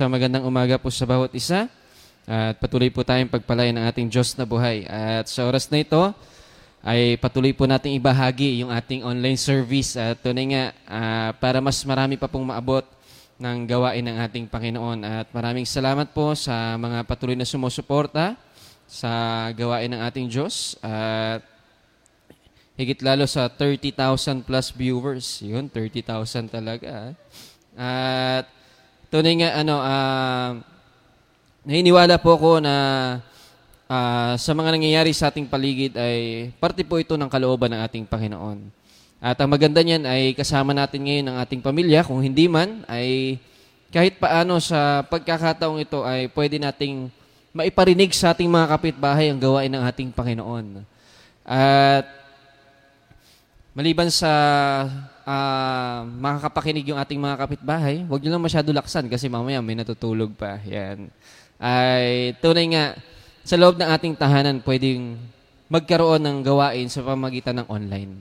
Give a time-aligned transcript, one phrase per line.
[0.00, 1.68] Sa magandang umaga po sa bawat isa.
[2.24, 4.88] At patuloy po tayong pagpalain ng ating Diyos na buhay.
[4.88, 6.00] At sa oras na ito,
[6.80, 10.00] ay patuloy po nating ibahagi yung ating online service.
[10.00, 12.80] At tunay nga, uh, para mas marami pa pong maabot
[13.36, 15.04] ng gawain ng ating Panginoon.
[15.04, 18.40] At maraming salamat po sa mga patuloy na sumusuporta
[18.88, 19.12] sa
[19.52, 20.80] gawain ng ating Diyos.
[20.80, 21.44] At
[22.80, 25.44] higit lalo sa 30,000 plus viewers.
[25.44, 27.12] Yun, 30,000 talaga.
[27.76, 28.59] At
[29.10, 30.50] tunay nga, ano, uh,
[31.66, 32.74] naniniwala po ako na
[33.90, 38.06] uh, sa mga nangyayari sa ating paligid ay parte po ito ng kalooban ng ating
[38.06, 38.70] Panginoon.
[39.20, 42.06] At ang maganda niyan ay kasama natin ngayon ang ating pamilya.
[42.06, 43.36] Kung hindi man, ay
[43.92, 47.12] kahit paano sa pagkakataong ito ay pwede nating
[47.52, 50.86] maiparinig sa ating mga kapitbahay ang gawain ng ating Panginoon.
[51.44, 52.06] At
[53.74, 54.30] maliban sa
[55.30, 60.34] uh, makakapakinig yung ating mga kapitbahay, huwag nyo lang masyado laksan kasi mamaya may natutulog
[60.34, 60.58] pa.
[60.66, 61.06] Yan.
[61.60, 62.84] Ay, tunay nga,
[63.46, 65.16] sa loob ng ating tahanan, pwedeng
[65.70, 68.12] magkaroon ng gawain sa pamagitan ng online.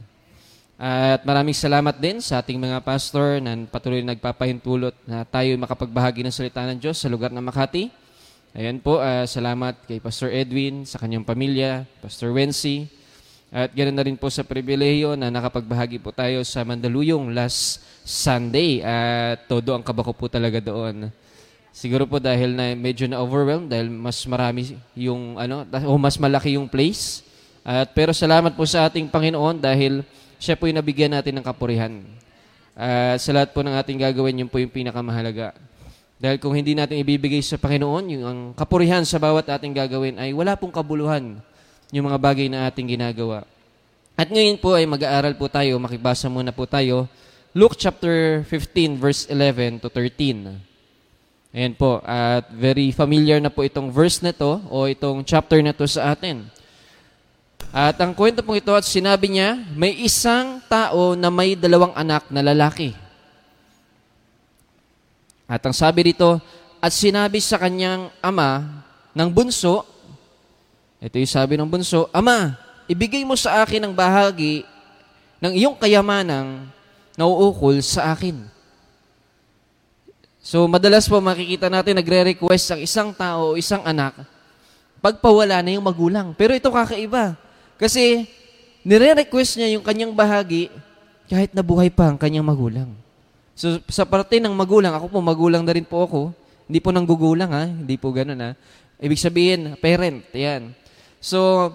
[0.79, 6.31] At maraming salamat din sa ating mga pastor na patuloy nagpapahintulot na tayo makapagbahagi ng
[6.31, 7.91] salita ng Diyos sa lugar ng Makati.
[8.55, 12.87] Ayan po, uh, salamat kay Pastor Edwin, sa kanyang pamilya, Pastor Wency,
[13.49, 18.85] at ganoon na rin po sa pribilehiyo na nakapagbahagi po tayo sa Mandaluyong last Sunday
[18.85, 21.09] at todo ang kabako po talaga doon.
[21.73, 26.61] Siguro po dahil na medyo na overwhelmed dahil mas marami yung ano o mas malaki
[26.61, 27.25] yung place.
[27.65, 30.05] At pero salamat po sa ating Panginoon dahil
[30.37, 32.05] siya po yung nabigyan natin ng kapurihan.
[32.77, 35.57] At sa lahat po ng ating gagawin, yun po yung pinakamahalaga.
[36.21, 40.37] Dahil kung hindi natin ibibigay sa Panginoon, yung ang kapurihan sa bawat ating gagawin ay
[40.37, 41.41] wala pong kabuluhan
[41.89, 43.45] yung mga bagay na ating ginagawa.
[44.19, 47.09] At ngayon po ay mag-aaral po tayo, makibasa muna po tayo,
[47.57, 50.69] Luke chapter 15 verse 11 to 13.
[51.49, 55.73] Ayan po, at very familiar na po itong verse na to o itong chapter na
[55.73, 56.45] to sa atin.
[57.73, 62.29] At ang kwento pong ito at sinabi niya, may isang tao na may dalawang anak
[62.29, 62.93] na lalaki.
[65.49, 66.37] At ang sabi dito,
[66.77, 68.85] at sinabi sa kanyang ama
[69.17, 69.88] ng bunso,
[70.99, 72.59] ito yung sabi ng bunso, Ama,
[72.91, 74.67] ibigay mo sa akin ang bahagi
[75.39, 76.67] ng iyong kayamanang
[77.15, 78.43] nauukol sa akin.
[80.43, 84.15] So, madalas po makikita natin nagre-request ang isang tao o isang anak
[84.99, 86.35] pagpawala na yung magulang.
[86.35, 87.39] Pero ito kakaiba.
[87.79, 88.27] Kasi,
[88.83, 90.67] nire-request niya yung kanyang bahagi
[91.31, 92.91] kahit nabuhay pa ang kanyang magulang.
[93.55, 96.21] So, sa parte ng magulang, ako po, magulang na rin po ako.
[96.67, 97.67] Hindi po nang gugulang, ha?
[97.67, 98.51] Hindi po ganun, ha?
[98.99, 100.71] Ibig sabihin, parent, yan.
[101.19, 101.71] So,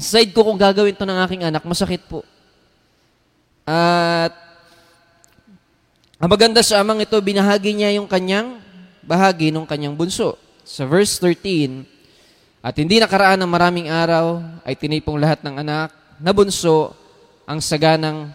[0.00, 2.24] side ko kung gagawin to ng aking anak, masakit po.
[3.64, 4.32] At
[6.20, 8.60] ang maganda sa amang ito, binahagi niya yung kanyang
[9.04, 10.40] bahagi ng kanyang bunso.
[10.64, 11.84] Sa verse 13,
[12.64, 16.96] at hindi nakaraan ng maraming araw, ay tinipong lahat ng anak na bunso
[17.44, 18.32] ang saganang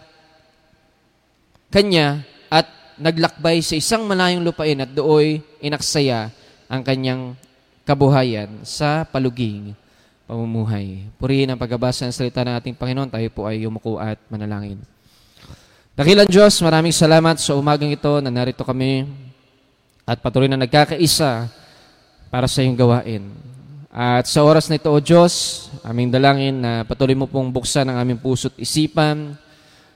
[1.66, 6.30] kanya at naglakbay sa isang malayong lupain at dooy inaksaya
[6.70, 7.34] ang kanyang
[7.82, 9.74] kabuhayan sa paluging
[10.30, 11.10] pamumuhay.
[11.18, 13.10] Purihin ang pagbabasa ng salita ng ating Panginoon.
[13.10, 14.78] Tayo po ay yumuko at manalangin.
[15.98, 19.10] Dakilan Diyos, maraming salamat sa umagang ito na narito kami
[20.06, 21.50] at patuloy na nagkakaisa
[22.30, 23.26] para sa iyong gawain.
[23.90, 27.98] At sa oras na ito, O Diyos, aming dalangin na patuloy mo pong buksan ang
[27.98, 29.34] aming puso't isipan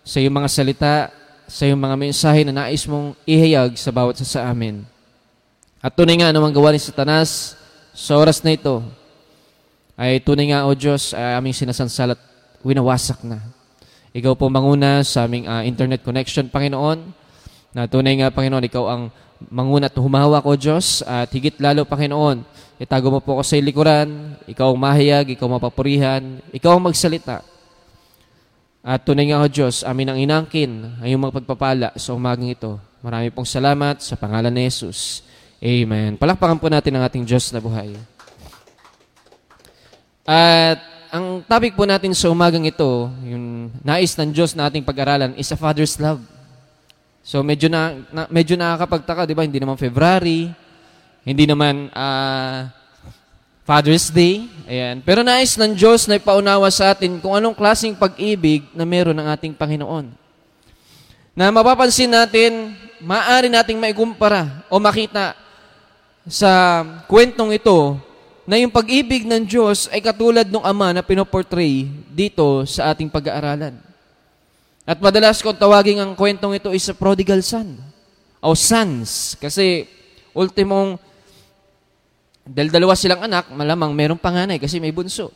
[0.02, 0.94] sa iyong mga salita,
[1.46, 4.82] sa iyong mga mensahe na nais mong ihayag sa bawat sa amin.
[5.78, 7.54] At tunay nga anumang gawa ni Satanas
[7.94, 8.82] sa oras na ito,
[9.94, 12.18] ay tunay nga, O Diyos, uh, aming sinasansalat,
[12.66, 13.38] winawasak na.
[14.14, 16.98] Ikaw po manguna sa aming uh, internet connection, Panginoon,
[17.74, 19.02] na tunay nga, Panginoon, ikaw ang
[19.50, 22.42] manguna at humawak, O Diyos, at higit lalo, Panginoon,
[22.78, 27.46] itago mo po ako sa likuran, ikaw ang mahayag, ikaw mapapurihan, ikaw ang magsalita.
[28.84, 32.76] At tunay nga, O Diyos, amin ang inangkin ang iyong magpagpapala sa umagang ito.
[33.00, 35.24] Marami pong salamat sa pangalan ni Jesus.
[35.64, 36.20] Amen.
[36.20, 38.13] Palakpakan po natin ang ating Diyos na buhay.
[40.24, 40.80] At
[41.12, 45.52] ang topic po natin sa umagang ito, yung nais ng Diyos na ating pag-aralan is
[45.52, 46.18] a father's love.
[47.20, 49.44] So medyo na, na medyo nakakapagtaka, 'di ba?
[49.44, 50.52] Hindi naman February,
[51.24, 52.68] hindi naman uh,
[53.64, 54.44] Father's Day.
[54.68, 55.00] Ayan.
[55.00, 59.28] Pero nais ng Diyos na ipaunawa sa atin kung anong klaseng pag-ibig na meron ng
[59.28, 60.12] ating Panginoon.
[61.32, 65.32] Na mapapansin natin, maaari nating maikumpara o makita
[66.28, 67.96] sa kwentong ito
[68.44, 73.76] na yung pag-ibig ng Diyos ay katulad ng ama na pinoportray dito sa ating pag-aaralan.
[74.84, 77.80] At madalas kung tawagin ang kwentong ito is a prodigal son
[78.44, 79.88] o sons kasi
[80.36, 81.00] ultimong,
[82.44, 85.32] dahil dalawa silang anak, malamang merong panganay kasi may bunso,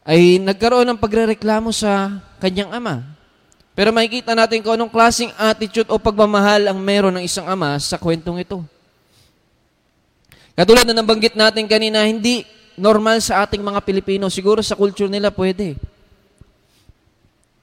[0.00, 3.04] ay nagkaroon ng pagrereklamo sa kanyang ama.
[3.76, 8.00] Pero makikita natin kung anong klaseng attitude o pagmamahal ang meron ng isang ama sa
[8.00, 8.64] kwentong ito.
[10.56, 12.48] Katulad na nabanggit natin kanina, hindi
[12.80, 14.32] normal sa ating mga Pilipino.
[14.32, 15.76] Siguro sa culture nila pwede.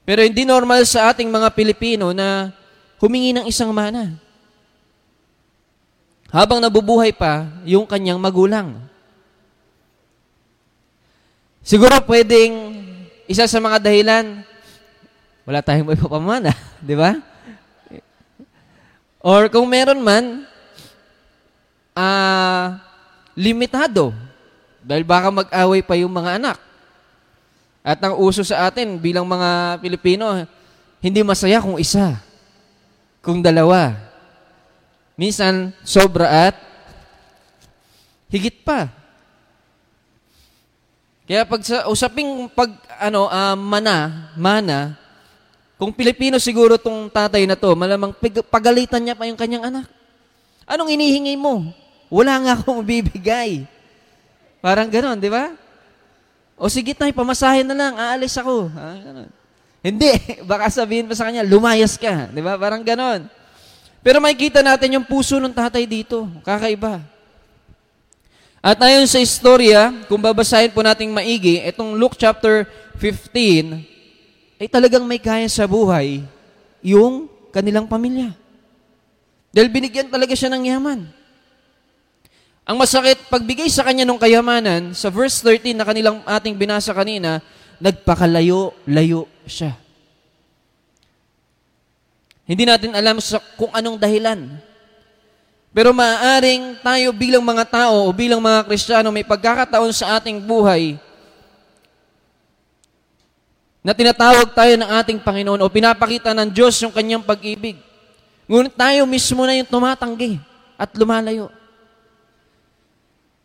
[0.06, 2.54] Pero hindi normal sa ating mga Pilipino na
[3.02, 4.14] humingi ng isang mana.
[6.30, 8.78] Habang nabubuhay pa yung kanyang magulang.
[11.64, 12.52] Siguro pwedeng
[13.24, 14.44] isa sa mga dahilan,
[15.48, 17.16] wala tayong may papamana, di ba?
[19.24, 20.44] Or kung meron man,
[21.94, 22.78] uh,
[23.38, 24.12] limitado.
[24.84, 26.58] Dahil baka mag-away pa yung mga anak.
[27.80, 30.44] At ang uso sa atin bilang mga Pilipino,
[31.00, 32.20] hindi masaya kung isa,
[33.24, 33.96] kung dalawa.
[35.16, 36.56] Minsan, sobra at
[38.28, 38.88] higit pa.
[41.24, 42.68] Kaya pag sa usaping pag
[43.00, 44.78] ano uh, mana, mana,
[45.80, 48.12] kung Pilipino siguro tong tatay na to, malamang
[48.52, 49.86] pagalitan niya pa yung kanyang anak.
[50.64, 51.72] Anong inihingi mo?
[52.14, 53.66] Wala nga akong bibigay.
[54.62, 55.50] Parang ganon, di ba?
[56.54, 58.70] O sige tayo, pamasahin na lang, aalis ako.
[58.70, 58.88] Ha?
[59.02, 59.30] Ganon.
[59.82, 60.14] Hindi,
[60.50, 62.30] baka sabihin pa sa kanya, lumayas ka.
[62.30, 62.54] Di ba?
[62.54, 63.26] Parang ganon.
[63.98, 66.30] Pero makikita natin yung puso ng tatay dito.
[66.46, 67.02] Kakaiba.
[68.62, 72.64] At ayon sa istorya, kung babasahin po nating maigi, itong Luke chapter
[72.96, 73.82] 15,
[74.62, 76.22] ay talagang may kaya sa buhay
[76.78, 78.32] yung kanilang pamilya.
[79.50, 81.23] Dahil binigyan talaga siya ng yaman.
[82.64, 87.44] Ang masakit, pagbigay sa kanya ng kayamanan, sa verse 13 na kanilang ating binasa kanina,
[87.76, 89.76] nagpakalayo-layo siya.
[92.48, 94.40] Hindi natin alam sa kung anong dahilan.
[95.76, 100.96] Pero maaaring tayo bilang mga tao o bilang mga Kristiyano may pagkakataon sa ating buhay
[103.84, 107.76] na tinatawag tayo ng ating Panginoon o pinapakita ng Diyos yung kanyang pag-ibig.
[108.48, 110.40] Ngunit tayo mismo na yung tumatanggi
[110.80, 111.52] at lumalayo.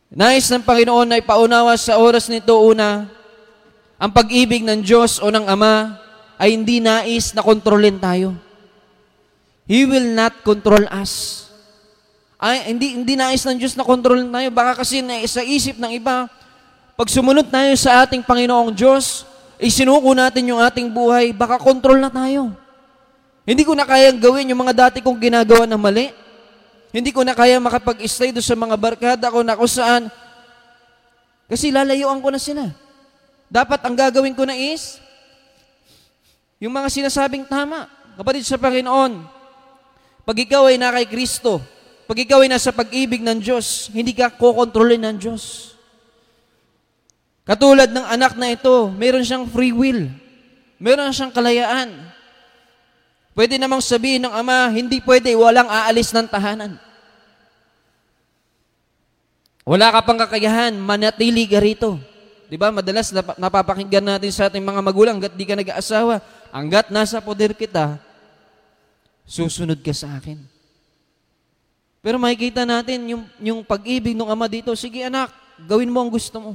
[0.10, 3.06] Nais ng Panginoon na ipaunawa sa oras nito una,
[4.02, 6.02] ang pag-ibig ng Diyos o ng Ama
[6.42, 8.34] ay hindi nais na kontrolin tayo.
[9.70, 11.46] He will not control us.
[12.42, 14.50] Ay, hindi, hindi nais ng Diyos na kontrolin tayo.
[14.50, 16.26] Baka kasi na, sa isip ng iba,
[16.98, 19.30] pag sumunod tayo sa ating Panginoong Diyos,
[19.62, 22.50] isinuko natin yung ating buhay, baka kontrol na tayo.
[23.46, 26.10] Hindi ko na kayang gawin yung mga dati kong ginagawa na mali.
[26.90, 30.10] Hindi ko na kaya makapag-stay doon sa mga barkada ko na kung saan.
[31.46, 32.66] Kasi lalayuan ko na sila.
[33.50, 34.98] Dapat ang gagawin ko na is,
[36.58, 37.90] yung mga sinasabing tama.
[38.20, 39.24] Kapatid sa Panginoon,
[40.28, 41.64] pag ikaw ay na kay Kristo,
[42.10, 45.74] pag ikaw ay nasa pag-ibig ng Diyos, hindi ka kokontrolin ng Diyos.
[47.46, 50.10] Katulad ng anak na ito, meron siyang free will.
[50.82, 52.09] Meron siyang kalayaan.
[53.38, 56.76] Pwede namang sabihin ng ama, hindi pwede, walang aalis ng tahanan.
[59.64, 62.02] Wala ka pang kakayahan, manatili ka rito.
[62.50, 62.74] Di ba?
[62.74, 67.54] Madalas nap- napapakinggan natin sa ating mga magulang, hanggat di ka nag-aasawa, hanggat nasa poder
[67.54, 68.02] kita,
[69.30, 70.42] susunod ka sa akin.
[72.02, 75.30] Pero makikita natin yung, yung pag-ibig ng ama dito, sige anak,
[75.70, 76.52] gawin mo ang gusto mo.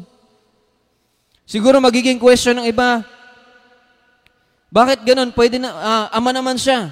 [1.44, 3.04] Siguro magiging question ng iba,
[4.74, 5.30] bakit ganun?
[5.30, 6.90] Pwede na, uh, ama naman siya.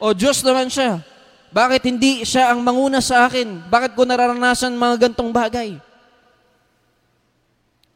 [0.00, 1.04] O Diyos naman siya.
[1.52, 3.68] Bakit hindi siya ang manguna sa akin?
[3.68, 5.76] Bakit ko nararanasan mga gantong bagay?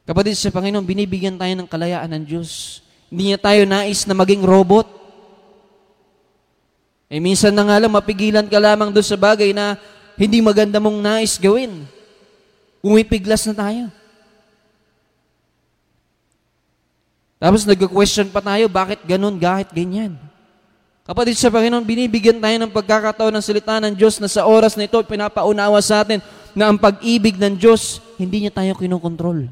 [0.05, 2.85] Kapatid sa Panginoon, binibigyan tayo ng kalayaan ng Diyos.
[3.09, 4.85] Hindi niya tayo nais na maging robot.
[7.09, 9.81] Eh minsan na nga lang, mapigilan ka lamang doon sa bagay na
[10.21, 11.89] hindi maganda mong nais gawin.
[12.85, 13.85] Umipiglas na tayo.
[17.43, 20.15] Tapos nag-question pa tayo, bakit ganun, bakit ganyan?
[21.03, 24.87] Kapatid sa Panginoon, binibigyan tayo ng pagkakataon ng salita ng Diyos na sa oras na
[24.87, 26.23] ito, pinapaunawa sa atin
[26.55, 29.51] na ang pag-ibig ng Diyos, hindi niya tayo kinokontrol.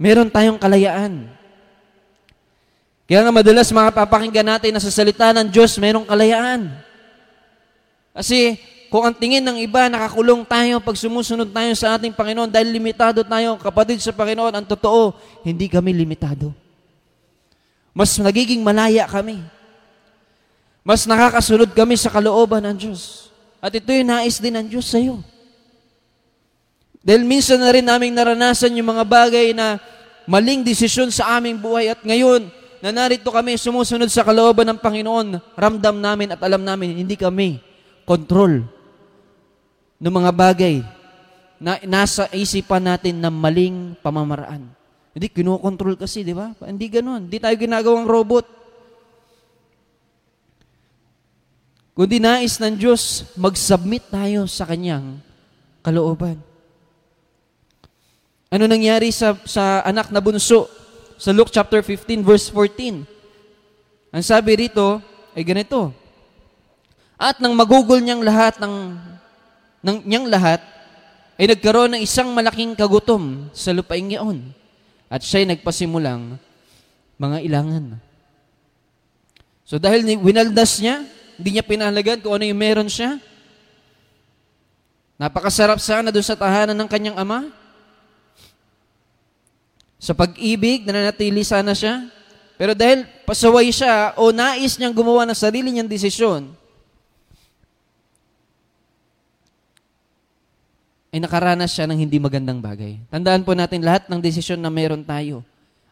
[0.00, 1.28] Meron tayong kalayaan.
[3.04, 6.72] Kaya nga madalas mga papakinggan natin na sa salita ng Diyos, merong kalayaan.
[8.16, 8.56] Kasi
[8.88, 13.20] kung ang tingin ng iba, nakakulong tayo pag sumusunod tayo sa ating Panginoon dahil limitado
[13.20, 15.12] tayo, kapatid sa Panginoon, ang totoo,
[15.44, 16.56] hindi kami limitado.
[17.92, 19.44] Mas nagiging malaya kami.
[20.80, 23.28] Mas nakakasunod kami sa kalooban ng Diyos.
[23.60, 25.20] At ito yung nais din ng Diyos sa iyo.
[27.04, 29.76] Dahil minsan na rin naming naranasan yung mga bagay na
[30.24, 35.58] maling desisyon sa aming buhay at ngayon, na narito kami sumusunod sa kalooban ng Panginoon,
[35.58, 37.58] ramdam namin at alam namin, hindi kami
[38.06, 38.77] control
[39.98, 40.76] ng mga bagay
[41.58, 44.70] na nasa isipan natin na maling pamamaraan.
[45.10, 46.54] Hindi, kinokontrol kasi, di ba?
[46.62, 47.26] Hindi ganun.
[47.26, 48.46] Hindi tayo ginagawang robot.
[51.98, 55.18] Kundi nais ng Diyos, mag-submit tayo sa Kanyang
[55.82, 56.38] kalooban.
[58.54, 60.70] Ano nangyari sa, sa anak na bunso?
[61.18, 63.02] Sa Luke chapter 15, verse 14.
[64.14, 65.02] Ang sabi rito
[65.34, 65.90] ay ganito,
[67.18, 68.94] At nang magugol niyang lahat ng,
[69.82, 70.60] ng niyang lahat,
[71.38, 74.50] ay nagkaroon ng isang malaking kagutom sa lupaing iyon.
[75.06, 76.36] At siya'y nagpasimulang
[77.16, 77.84] mga ilangan.
[79.62, 81.06] So dahil winaldas niya,
[81.38, 83.22] hindi niya pinahalagan kung ano yung meron siya.
[85.14, 87.50] Napakasarap sana doon sa tahanan ng kanyang ama.
[89.98, 92.06] Sa pag-ibig, nananatili sana siya.
[92.58, 96.57] Pero dahil pasaway siya o nais niyang gumawa ng sarili niyang desisyon,
[101.08, 103.00] ay nakaranas siya ng hindi magandang bagay.
[103.08, 105.40] Tandaan po natin, lahat ng desisyon na meron tayo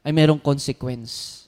[0.04, 1.44] ay merong consequence.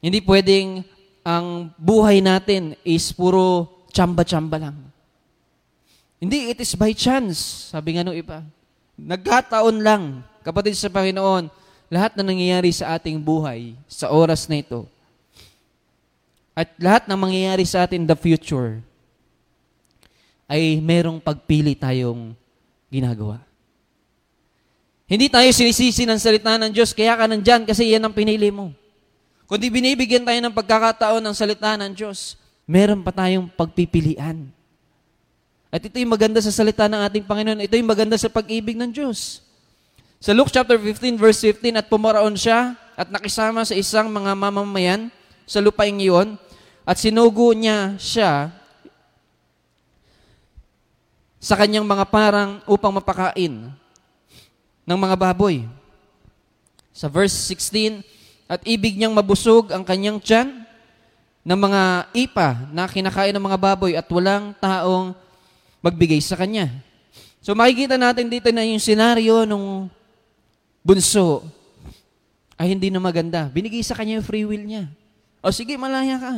[0.00, 0.84] Hindi pwedeng
[1.24, 4.76] ang buhay natin is puro chamba-chamba lang.
[6.20, 7.68] Hindi, it is by chance.
[7.72, 8.40] Sabi nga nung iba.
[8.96, 10.24] Nagkataon lang.
[10.44, 11.48] Kapatid sa Panginoon,
[11.92, 14.88] lahat na nangyayari sa ating buhay sa oras na ito,
[16.54, 18.78] at lahat na mangyayari sa atin in the future,
[20.48, 22.36] ay merong pagpili tayong
[22.92, 23.40] ginagawa.
[25.04, 28.72] Hindi tayo sinisisi ng salita ng Diyos, kaya ka nandyan kasi yan ang pinili mo.
[29.44, 34.48] Kundi binibigyan tayo ng pagkakataon ng salita ng Diyos, meron pa tayong pagpipilian.
[35.68, 37.66] At ito yung maganda sa salita ng ating Panginoon.
[37.66, 39.42] Ito yung maganda sa pag-ibig ng Diyos.
[40.22, 45.10] Sa Luke chapter 15 verse 15, at pumaraon siya at nakisama sa isang mga mamamayan
[45.44, 46.38] sa lupaing iyon
[46.86, 48.48] at sinugo niya siya
[51.44, 53.68] sa kanyang mga parang upang mapakain
[54.88, 55.68] ng mga baboy.
[56.96, 58.00] Sa verse 16,
[58.48, 60.64] at ibig niyang mabusog ang kanyang tiyan
[61.44, 61.82] ng mga
[62.16, 65.12] ipa na kinakain ng mga baboy at walang taong
[65.84, 66.72] magbigay sa kanya.
[67.44, 69.92] So makikita natin dito na yung senaryo nung
[70.80, 71.44] bunso
[72.56, 73.52] ay hindi na maganda.
[73.52, 74.88] Binigay sa kanya yung free will niya.
[75.44, 76.34] O sige, malaya ka.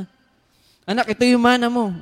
[0.83, 1.95] Anak, ito yung mana mo.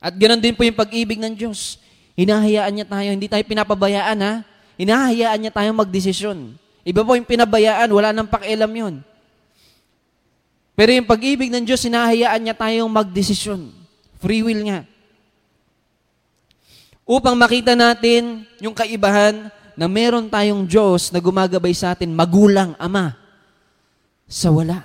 [0.00, 1.80] At ganoon din po yung pag-ibig ng Diyos.
[2.16, 4.34] Hinahayaan niya tayo, hindi tayo pinapabayaan ha.
[4.76, 6.56] Hinahayaan niya tayo magdesisyon.
[6.86, 8.94] Iba po yung pinabayaan, wala nang pakialam yun.
[10.76, 13.72] Pero yung pag-ibig ng Diyos, sinahayaan niya tayong magdesisyon.
[14.20, 14.84] Free will nga.
[17.08, 23.16] Upang makita natin yung kaibahan na meron tayong Diyos na gumagabay sa atin, magulang, ama,
[24.28, 24.84] sa wala.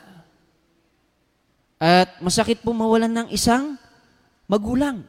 [1.81, 3.80] At masakit po mawalan ng isang
[4.51, 5.07] magulang.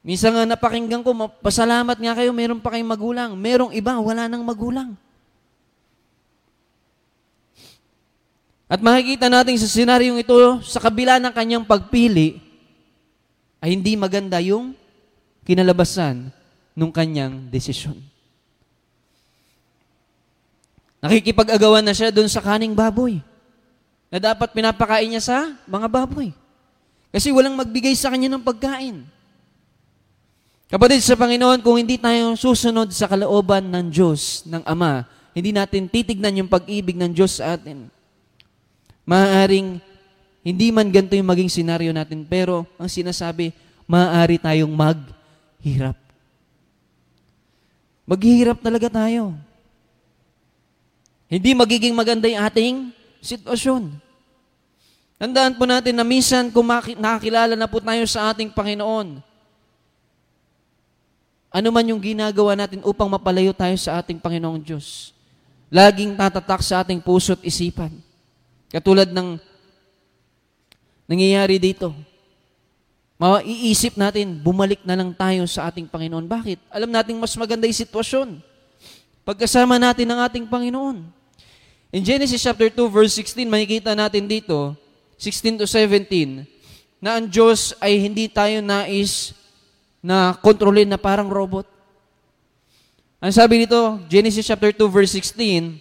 [0.00, 1.12] Minsan nga napakinggan ko,
[1.44, 3.30] pasalamat nga kayo, meron pa kayong magulang.
[3.36, 4.96] Merong iba, wala nang magulang.
[8.64, 10.32] At makikita natin sa senaryong ito,
[10.64, 12.40] sa kabila ng kanyang pagpili,
[13.60, 14.72] ay hindi maganda yung
[15.44, 16.32] kinalabasan
[16.72, 18.00] ng kanyang desisyon.
[21.04, 23.20] Nakikipag-agawan na siya doon sa kaning baboy
[24.08, 26.32] na dapat pinapakain niya sa mga baboy.
[27.10, 29.02] Kasi walang magbigay sa kanya ng pagkain.
[30.70, 35.02] Kapatid sa Panginoon, kung hindi tayo susunod sa kalooban ng Diyos, ng Ama,
[35.34, 37.90] hindi natin titignan yung pag-ibig ng Diyos sa atin.
[39.02, 39.82] Maaaring
[40.46, 43.50] hindi man ganito yung maging senaryo natin, pero ang sinasabi,
[43.90, 45.98] maaari tayong maghirap.
[48.06, 49.34] Maghihirap talaga tayo.
[51.30, 52.76] Hindi magiging maganda yung ating
[53.22, 54.09] sitwasyon.
[55.20, 56.64] Tandaan po natin na minsan kung
[56.96, 59.20] nakakilala na po tayo sa ating Panginoon,
[61.52, 65.12] ano man yung ginagawa natin upang mapalayo tayo sa ating Panginoong Diyos.
[65.68, 67.92] Laging tatatak sa ating puso at isipan.
[68.72, 69.36] Katulad ng
[71.04, 71.92] nangyayari dito.
[73.20, 76.24] Maiisip natin, bumalik na lang tayo sa ating Panginoon.
[76.24, 76.64] Bakit?
[76.72, 78.40] Alam natin mas maganda yung sitwasyon.
[79.20, 81.04] Pagkasama natin ng ating Panginoon.
[81.92, 84.72] In Genesis chapter 2 verse 16, makikita natin dito,
[85.20, 86.48] 16 to 17,
[86.96, 89.36] na ang Diyos ay hindi tayo nais
[90.00, 91.68] na kontrolin na parang robot.
[93.20, 95.76] Ang sabi nito, Genesis chapter 2 verse 16,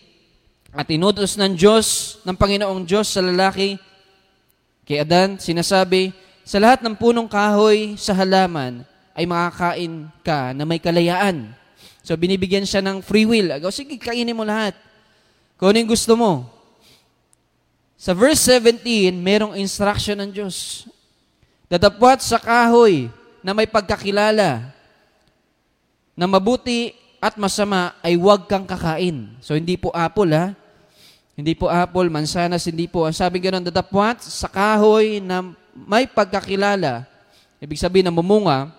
[0.75, 3.79] at inutos ng Diyos, ng Panginoong Diyos sa lalaki,
[4.83, 6.11] kay Adan, sinasabi,
[6.43, 8.83] sa lahat ng punong kahoy sa halaman
[9.15, 11.55] ay makakain ka na may kalayaan.
[12.03, 13.55] So binibigyan siya ng free will.
[13.71, 14.75] Sige, kainin mo lahat.
[15.55, 16.58] Kung ano gusto mo.
[17.99, 20.87] Sa verse 17, merong instruction ng Diyos.
[21.67, 23.11] Datapwat sa kahoy
[23.43, 24.71] na may pagkakilala
[26.15, 29.35] na mabuti at masama ay huwag kang kakain.
[29.43, 30.55] So hindi po apple ha.
[31.35, 33.03] Hindi po apple, mansanas, hindi po.
[33.03, 37.03] Ang sabi ganoon, datapwat sa kahoy na may pagkakilala,
[37.59, 38.71] ibig sabihin na mumunga,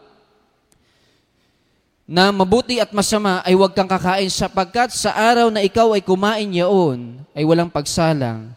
[2.09, 6.49] na mabuti at masama ay huwag kang kakain sapagkat sa araw na ikaw ay kumain
[6.57, 8.57] yaon ay walang pagsalang,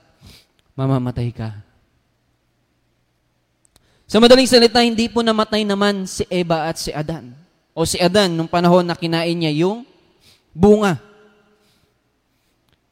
[0.74, 1.50] mamamatay ka.
[4.10, 7.34] Sa madaling salita, hindi po namatay naman si Eva at si Adan.
[7.74, 9.82] O si Adan nung panahon na kinain niya yung
[10.54, 11.02] bunga.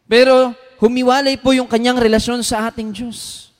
[0.09, 3.53] Pero humiwalay po yung kanyang relasyon sa ating Diyos.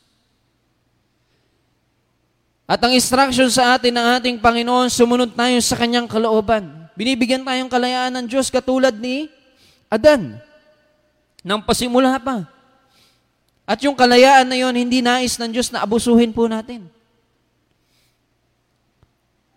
[2.65, 6.87] At ang instruction sa atin ng ating Panginoon, sumunod tayo sa kanyang kalooban.
[6.95, 9.27] Binibigyan tayong kalayaan ng Diyos katulad ni
[9.91, 10.39] Adan.
[11.45, 12.47] Nang pasimula pa.
[13.65, 16.85] At yung kalayaan na yon hindi nais ng Diyos na abusuhin po natin.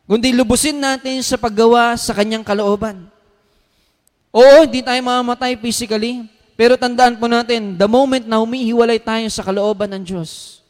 [0.05, 3.09] Kundi lubusin natin sa paggawa sa kanyang kalooban.
[4.35, 9.41] Oo, hindi tayo mamamatay physically, pero tandaan po natin, the moment na humihiwalay tayo sa
[9.41, 10.61] kalooban ng Diyos,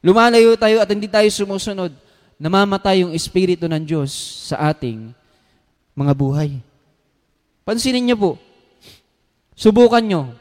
[0.00, 1.92] lumalayo tayo at hindi tayo sumusunod,
[2.40, 4.10] namamatay yung Espiritu ng Diyos
[4.48, 5.12] sa ating
[5.92, 6.50] mga buhay.
[7.68, 8.30] Pansinin niyo po,
[9.52, 10.32] subukan niyo.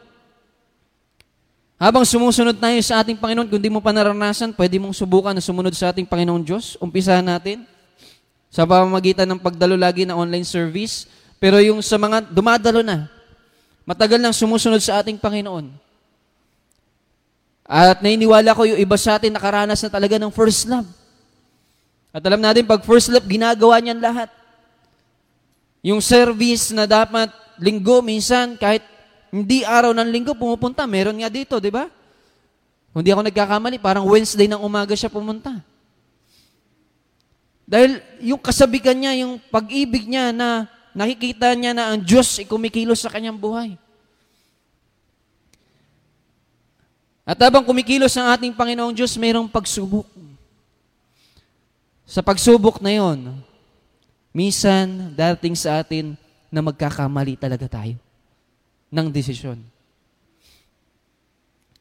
[1.79, 5.39] Habang sumusunod tayo sa ating Panginoon, kung di mo pa naranasan, pwede mong subukan na
[5.39, 6.75] sumunod sa ating Panginoong Diyos.
[6.75, 7.63] Umpisahan natin
[8.51, 11.07] sa pamamagitan ng pagdalo lagi na online service.
[11.39, 13.07] Pero yung sa mga dumadalo na,
[13.88, 15.71] matagal nang sumusunod sa ating Panginoon.
[17.63, 20.89] At nainiwala ko yung iba sa atin nakaranas na talaga ng first love.
[22.12, 24.27] At alam natin, pag first love, ginagawa niyan lahat.
[25.79, 28.83] Yung service na dapat linggo, minsan kahit
[29.29, 31.89] hindi araw ng linggo pumupunta, meron nga dito, di ba?
[32.89, 35.62] Kung di ako nagkakamali, parang Wednesday ng umaga siya pumunta.
[37.69, 40.65] Dahil yung kasabikan niya, yung pag-ibig niya na
[40.98, 43.77] nakikita niya na ang Diyos ay kumikilos sa kanyang buhay.
[47.29, 50.09] At habang kumikilos ang ating Panginoong Diyos, mayroong pagsubok.
[52.09, 53.37] Sa pagsubok na yon,
[54.29, 56.13] Minsan, darating sa atin
[56.53, 57.98] na magkakamali talaga tayo
[58.89, 59.61] ng desisyon.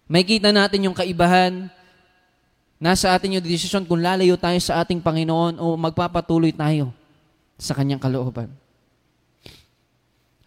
[0.09, 1.69] May kita natin yung kaibahan,
[2.81, 6.97] nasa atin yung desisyon kung lalayo tayo sa ating Panginoon o magpapatuloy tayo
[7.61, 8.49] sa Kanyang kalooban.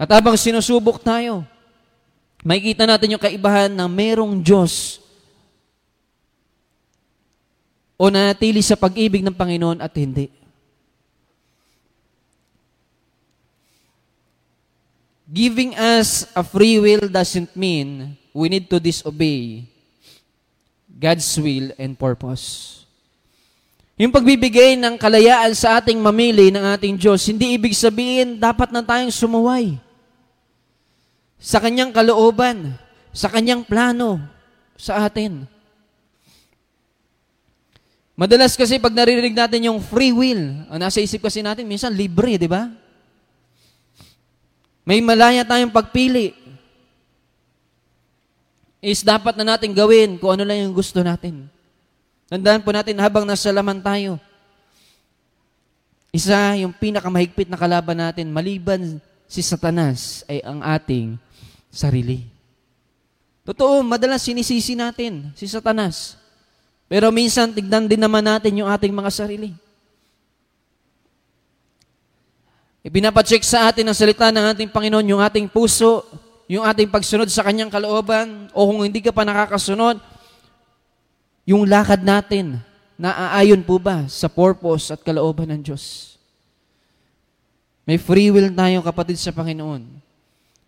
[0.01, 1.45] At habang sinusubok tayo,
[2.41, 4.97] may kita natin yung kaibahan na merong Diyos
[8.01, 10.40] o nanatili sa pag-ibig ng Panginoon at hindi.
[15.31, 19.63] Giving us a free will doesn't mean we need to disobey
[20.91, 22.83] God's will and purpose.
[23.95, 28.83] Yung pagbibigay ng kalayaan sa ating mamili ng ating Diyos, hindi ibig sabihin dapat na
[28.83, 29.79] tayong sumuway
[31.39, 32.75] sa Kanyang kalooban,
[33.15, 34.19] sa Kanyang plano
[34.75, 35.47] sa atin.
[38.19, 42.35] Madalas kasi pag naririnig natin yung free will, ang nasa isip kasi natin, minsan libre,
[42.35, 42.80] di ba?
[44.81, 46.33] May malaya tayong pagpili.
[48.81, 51.45] Is dapat na natin gawin kung ano lang yung gusto natin.
[52.25, 54.17] Tandaan po natin habang nasa laman tayo.
[56.11, 61.15] Isa, yung pinakamahigpit na kalaban natin, maliban si Satanas, ay ang ating
[61.71, 62.27] sarili.
[63.47, 66.19] Totoo, madalas sinisisi natin si Satanas.
[66.91, 69.55] Pero minsan, tignan din naman natin yung ating mga sarili.
[72.81, 76.01] Ipinapacheck sa atin ang salita ng ating Panginoon, yung ating puso,
[76.49, 80.01] yung ating pagsunod sa Kanyang kalooban, o kung hindi ka pa nakakasunod,
[81.45, 82.57] yung lakad natin,
[82.97, 86.17] naaayon po ba sa purpose at kalooban ng Diyos?
[87.85, 89.85] May free will tayo kapatid sa Panginoon.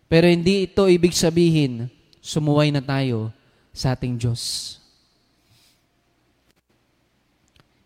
[0.06, 1.90] Pero hindi ito ibig sabihin,
[2.22, 3.34] sumuway na tayo
[3.74, 4.76] sa ating Diyos.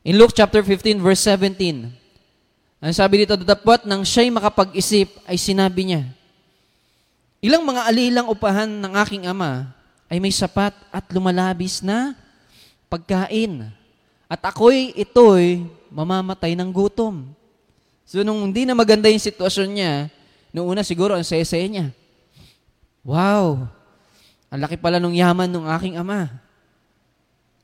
[0.04, 1.92] In Luke chapter 15 verse 17,
[2.78, 6.02] ang sabi dito, dapat nang siya'y makapag-isip, ay sinabi niya,
[7.38, 9.70] Ilang mga alilang upahan ng aking ama
[10.10, 12.18] ay may sapat at lumalabis na
[12.90, 13.70] pagkain.
[14.26, 17.30] At ako'y ito'y mamamatay ng gutom.
[18.02, 19.92] So nung hindi na maganda yung sitwasyon niya,
[20.50, 21.94] nung una siguro ang saya niya.
[23.06, 23.70] Wow,
[24.48, 26.26] ang laki pala nung yaman ng aking ama.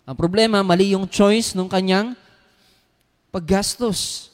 [0.04, 2.12] Ang problema, mali yung choice nung kanyang
[3.32, 4.30] paggastos.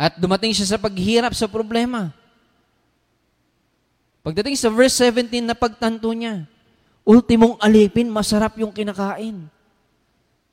[0.00, 2.08] At dumating siya sa paghirap sa problema.
[4.24, 6.48] Pagdating sa verse 17 na pagtanto niya,
[7.04, 9.44] ultimong alipin, masarap yung kinakain.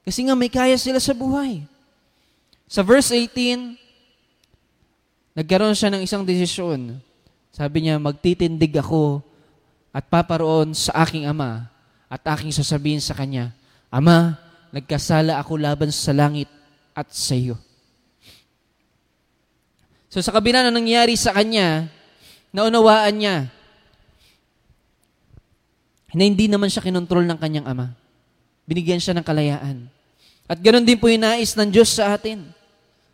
[0.03, 1.63] Kasi nga may kaya sila sa buhay.
[2.67, 3.79] Sa verse 18,
[5.31, 6.99] nagkaroon siya ng isang desisyon.
[7.55, 9.23] Sabi niya, magtitindig ako
[9.95, 11.71] at paparoon sa aking ama
[12.11, 13.55] at aking sasabihin sa kanya,
[13.87, 14.35] Ama,
[14.75, 16.51] nagkasala ako laban sa langit
[16.91, 17.55] at sa iyo.
[20.17, 21.93] So sa kabila na nangyari sa kanya,
[22.49, 23.53] naunawaan niya
[26.09, 27.93] na hindi naman siya kinontrol ng kanyang ama.
[28.65, 29.85] Binigyan siya ng kalayaan.
[30.49, 32.49] At ganoon din po yung nais ng Diyos sa atin.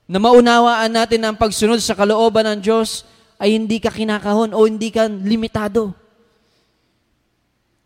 [0.07, 3.03] Na maunawaan natin na ang pagsunod sa kalooban ng Diyos
[3.35, 5.91] ay hindi ka kinakahon o hindi ka limitado.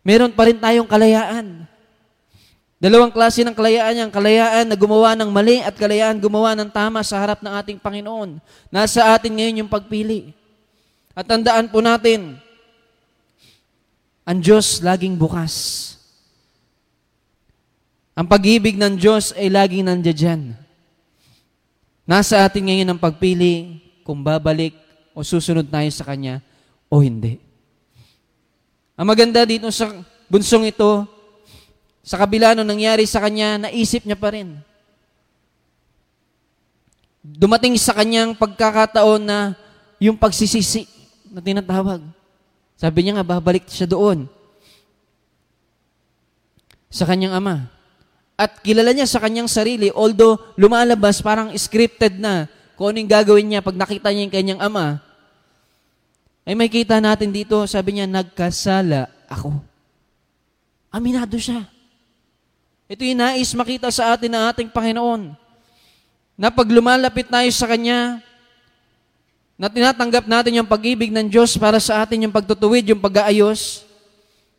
[0.06, 1.66] Meron pa rin tayong kalayaan.
[2.78, 4.10] Dalawang klase ng kalayaan yan.
[4.14, 8.38] Kalayaan na gumawa ng mali at kalayaan gumawa ng tama sa harap ng ating Panginoon.
[8.70, 10.30] Nasa atin ngayon yung pagpili.
[11.10, 12.38] At tandaan po natin,
[14.22, 15.54] ang Diyos laging bukas.
[18.14, 20.54] Ang pag-ibig ng Diyos ay laging nandiyan.
[22.06, 24.78] Nasa atin ngayon ang pagpili kung babalik
[25.18, 26.38] o susunod tayo sa Kanya
[26.86, 27.42] o hindi.
[28.94, 29.90] Ang maganda dito sa
[30.30, 31.17] bunsong ito,
[32.08, 34.56] sa kabila nung nangyari sa kanya, naisip niya pa rin.
[37.20, 39.52] Dumating sa kanyang pagkakataon na
[40.00, 40.88] yung pagsisisi
[41.28, 42.00] na tinatawag.
[42.80, 44.24] Sabi niya nga, babalik siya doon
[46.88, 47.68] sa kanyang ama.
[48.40, 52.48] At kilala niya sa kanyang sarili, although lumalabas parang scripted na
[52.80, 55.04] kung ano yung gagawin niya pag nakita niya yung kanyang ama,
[56.48, 59.60] ay may kita natin dito, sabi niya, nagkasala ako.
[60.88, 61.68] Aminado siya.
[62.88, 65.36] Ito yung nais makita sa atin ng ating Panginoon.
[66.40, 68.24] Na pag lumalapit tayo sa Kanya,
[69.60, 73.84] na tinatanggap natin yung pag-ibig ng Diyos para sa atin, yung pagtutuwid, yung pag-aayos.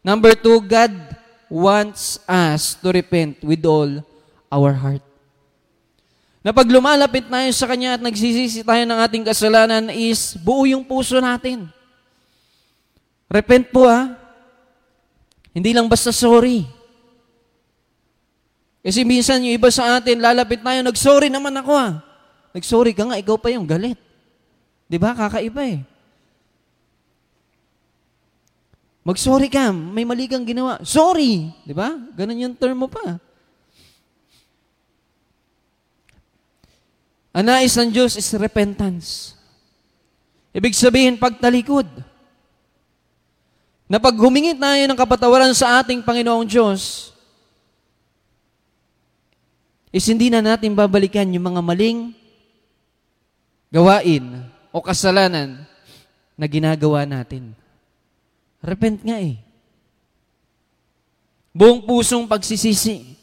[0.05, 0.93] Number two, God
[1.49, 4.05] wants us to repent with all
[4.53, 5.01] our heart.
[6.45, 10.85] Na pag lumalapit tayo sa Kanya at nagsisisi tayo ng ating kasalanan is buo yung
[10.85, 11.65] puso natin.
[13.25, 14.13] Repent po ha.
[15.49, 16.78] Hindi lang basta sorry.
[18.79, 21.99] Kasi minsan yung iba sa atin, lalapit tayo, nag-sorry naman ako ha.
[22.55, 23.99] Nag-sorry ka nga, ikaw pa yung galit.
[24.89, 25.13] Di ba?
[25.13, 25.79] Kakaiba eh.
[29.03, 30.79] Mag-sorry ka, may mali kang ginawa.
[30.85, 31.49] Sorry!
[31.65, 31.97] Di ba?
[32.13, 33.17] Ganun yung term mo pa.
[37.33, 39.37] Ang nais ng Diyos is repentance.
[40.53, 41.85] Ibig sabihin, pagtalikod.
[43.89, 47.08] Na pag humingi tayo ng kapatawaran sa ating Panginoong Diyos,
[49.89, 51.99] is hindi na natin babalikan yung mga maling
[53.73, 55.65] gawain o kasalanan
[56.37, 57.53] na ginagawa natin.
[58.61, 59.39] Repent nga eh.
[61.49, 63.17] Buong pusong pagsisisi.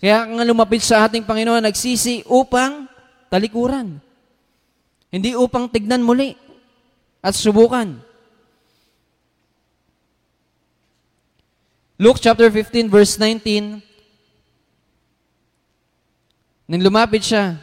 [0.00, 2.88] Kaya nga lumapit sa ating Panginoon, nagsisi upang
[3.28, 4.00] talikuran.
[5.10, 6.38] Hindi upang tignan muli
[7.20, 8.00] at subukan.
[12.00, 13.84] Luke chapter 15 verse 19,
[16.70, 17.58] nang lumapit siya,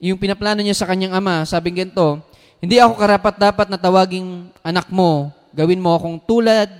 [0.00, 2.24] yung pinaplano niya sa kanyang ama, sabi ganito,
[2.64, 6.72] hindi ako karapat dapat na tawaging anak mo, gawin mo akong tulad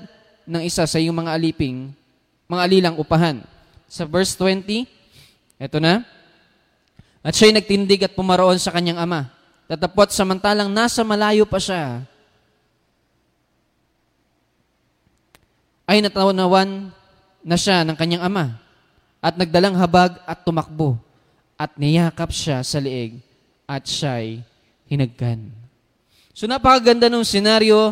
[0.48, 1.92] ng isa sa iyong mga aliping,
[2.48, 3.44] mga alilang upahan.
[3.84, 4.88] Sa verse 20,
[5.60, 6.08] eto na,
[7.20, 9.28] at siya'y nagtindig at pumaroon sa kanyang ama.
[9.68, 12.00] Tatapot samantalang nasa malayo pa siya,
[15.84, 16.88] ay natanawan
[17.44, 18.65] na siya ng kanyang ama
[19.26, 20.94] at nagdalang habag at tumakbo
[21.58, 23.18] at niyakap siya sa liig
[23.66, 24.38] at siya'y
[24.86, 25.50] hinagkan.
[26.30, 27.90] So napakaganda ng senaryo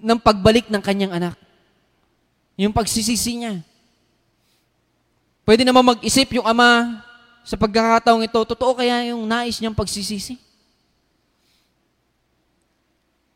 [0.00, 1.36] ng pagbalik ng kanyang anak.
[2.56, 3.60] Yung pagsisisi niya.
[5.44, 7.04] Pwede naman mag-isip yung ama
[7.44, 10.40] sa pagkakataong ito, totoo kaya yung nais niyang pagsisisi?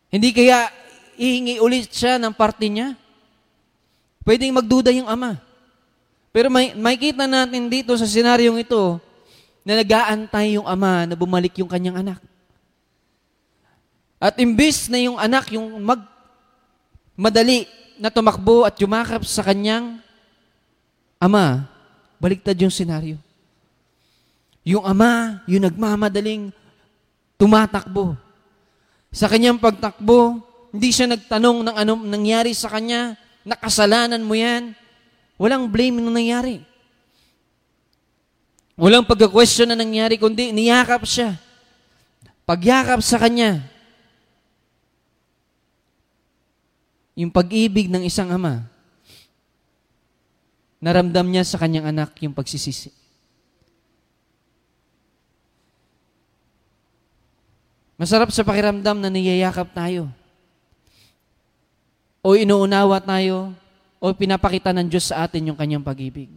[0.09, 0.73] Hindi kaya
[1.21, 2.97] ihingi ulit siya ng parte niya.
[4.25, 5.48] Pwedeng magduda yung ama.
[6.33, 9.01] Pero may, makikita natin dito sa senaryong ito
[9.65, 12.21] na nag-aantay yung ama na bumalik yung kanyang anak.
[14.19, 16.03] At imbis na yung anak yung mag
[17.19, 17.67] madali
[17.99, 19.99] na tumakbo at yumakap sa kanyang
[21.19, 21.67] ama,
[22.23, 23.19] baliktad yung senaryo.
[24.63, 26.55] Yung ama, yung nagmamadaling
[27.35, 28.15] tumatakbo.
[29.11, 30.39] Sa kanyang pagtakbo,
[30.71, 33.19] hindi siya nagtanong ng anong nangyari sa kanya.
[33.43, 34.78] Nakasalanan mo yan.
[35.39, 36.67] Walang blame na nangyari.
[38.75, 41.39] Walang pagka-question na nangyari, kundi niyakap siya.
[42.43, 43.63] Pagyakap sa kanya.
[47.19, 48.67] Yung pag-ibig ng isang ama.
[50.79, 52.95] naramdam niya sa kanyang anak yung pagsisisi.
[57.99, 60.07] Masarap sa pakiramdam na niyayakap tayo.
[62.23, 63.59] O inuunawa tayo,
[63.99, 66.31] o pinapakita ng Diyos sa atin yung kanyang pag-ibig.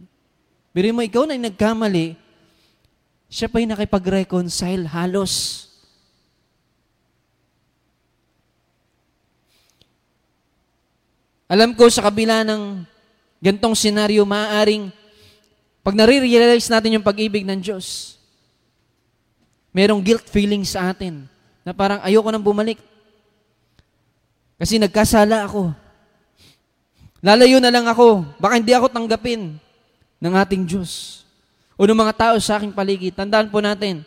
[0.74, 2.18] Biro mo, ikaw na nagkamali,
[3.30, 5.66] siya pa'y nakipag-reconcile halos.
[11.46, 12.82] Alam ko sa kabila ng
[13.44, 14.88] gantong senaryo, maaaring
[15.82, 18.16] pag nare-realize natin yung pag-ibig ng Diyos,
[19.74, 21.26] merong guilt feeling sa atin
[21.66, 22.78] na parang ayoko nang bumalik.
[24.56, 25.81] Kasi nagkasala ako.
[27.22, 28.26] Lalayo na lang ako.
[28.42, 29.54] Baka hindi ako tanggapin
[30.18, 31.22] ng ating Diyos.
[31.78, 33.14] O ng mga tao sa aking paligid.
[33.14, 34.02] Tandaan po natin,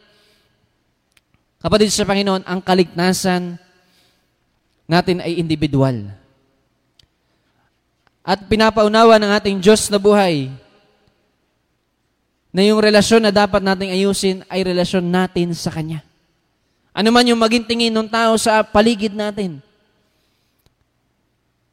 [1.63, 3.55] kapatid sa Panginoon, ang kaligtasan
[4.85, 6.11] natin ay individual.
[8.19, 10.51] At pinapaunawa ng ating Diyos na buhay
[12.55, 16.03] na yung relasyon na dapat nating ayusin ay relasyon natin sa Kanya.
[16.95, 19.59] Ano man yung maging tingin ng tao sa paligid natin,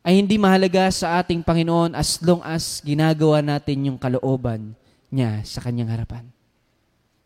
[0.03, 4.75] ay hindi mahalaga sa ating Panginoon as long as ginagawa natin yung kalooban
[5.15, 6.27] niya sa kanyang harapan.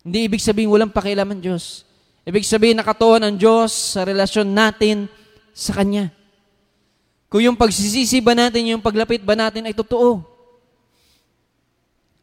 [0.05, 1.89] Hindi ibig sabihin walang pakialam ang Diyos.
[2.29, 5.09] Ibig sabihin nakatuon ang Diyos sa relasyon natin
[5.57, 6.12] sa Kanya.
[7.27, 10.23] Kung yung pagsisisi ba natin, yung paglapit ba natin ay totoo.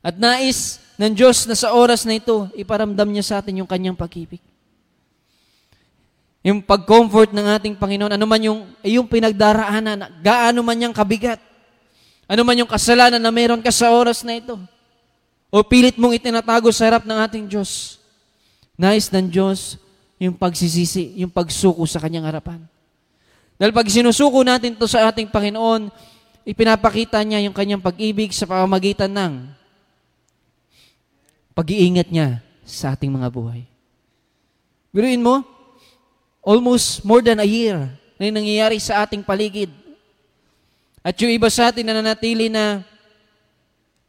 [0.04, 3.96] At nais ng Diyos na sa oras na ito, iparamdam niya sa atin yung kanyang
[3.96, 4.44] pag-ibig.
[6.44, 11.40] Yung pag-comfort ng ating Panginoon, ano man yung, eh, yung pinagdaraanan, gaano man yung kabigat,
[12.28, 14.60] ano man yung kasalanan na meron ka sa oras na ito,
[15.48, 17.96] o pilit mong itinatago sa harap ng ating Diyos,
[18.76, 19.80] nais ng Diyos
[20.20, 22.60] yung pagsisisi, yung pagsuko sa kanyang harapan.
[23.56, 25.88] Dahil pag sinusuko natin to sa ating Panginoon,
[26.44, 29.34] ipinapakita niya yung kanyang pag-ibig sa pamamagitan ng
[31.56, 33.64] pag-iingat niya sa ating mga buhay.
[34.92, 35.46] Biruin mo,
[36.44, 37.88] almost more than a year
[38.20, 39.72] na nangyayari sa ating paligid.
[41.00, 42.84] At yung iba sa atin na nanatili na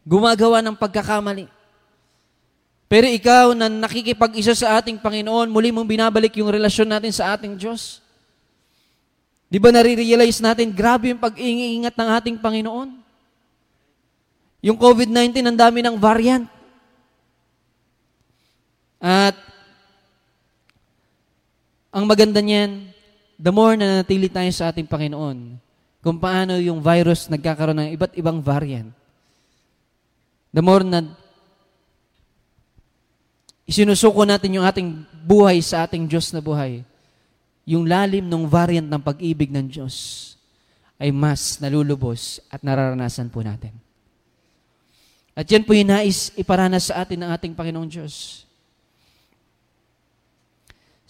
[0.03, 1.47] gumagawa ng pagkakamali.
[2.90, 7.57] Pero ikaw na nakikipag-isa sa ating Panginoon, muli mong binabalik yung relasyon natin sa ating
[7.59, 8.05] Diyos.
[9.49, 12.90] Di ba nare-realize natin, grabe yung pag-iingat ng ating Panginoon?
[14.62, 16.47] Yung COVID-19, ang dami ng variant.
[19.03, 19.37] At
[21.95, 22.91] ang maganda niyan,
[23.39, 25.63] the more na natili tayo sa ating Panginoon,
[26.03, 28.91] kung paano yung virus nagkakaroon ng iba't ibang variant,
[30.51, 31.07] the more na
[33.63, 36.83] isinusuko natin yung ating buhay sa ating Diyos na buhay,
[37.63, 39.95] yung lalim ng variant ng pag-ibig ng Diyos
[40.99, 43.73] ay mas nalulubos at nararanasan po natin.
[45.35, 48.44] At yan po yung nais iparanas sa atin ng ating Panginoong Diyos.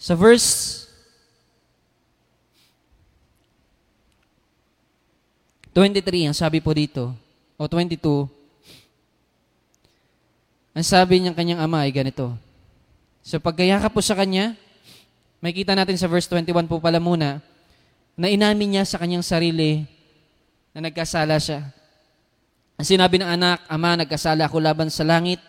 [0.05, 0.85] Sa verse
[5.73, 7.09] 23, ang sabi po dito,
[7.57, 8.29] o 22,
[10.77, 12.37] ang sabi ng kanyang ama ay ganito.
[13.25, 14.53] So pagkayakap po sa kanya,
[15.41, 17.41] may kita natin sa verse 21 po pala muna,
[18.13, 19.89] na inamin niya sa kanyang sarili
[20.69, 21.65] na nagkasala siya.
[22.77, 25.41] Ang sinabi ng anak, Ama, nagkasala ako laban sa langit,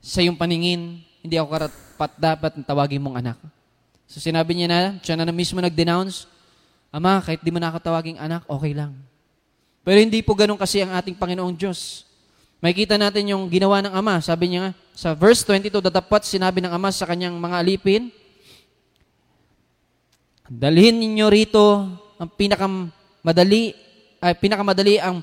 [0.00, 3.38] sa iyong paningin, hindi ako karapat dapat na tawagin mong anak.
[4.10, 6.26] So sinabi niya na, siya na, na mismo nag-denounce,
[6.94, 8.94] Ama, kahit di mo nakatawaging anak, okay lang.
[9.82, 12.06] Pero hindi po ganun kasi ang ating Panginoong Diyos.
[12.62, 14.22] Makikita natin yung ginawa ng Ama.
[14.22, 18.02] Sabi niya nga, sa verse 22, datapat sinabi ng Ama sa kanyang mga alipin,
[20.46, 21.82] Dalhin ninyo rito
[22.14, 23.74] ang pinakamadali,
[24.22, 25.18] ay pinakamadali ang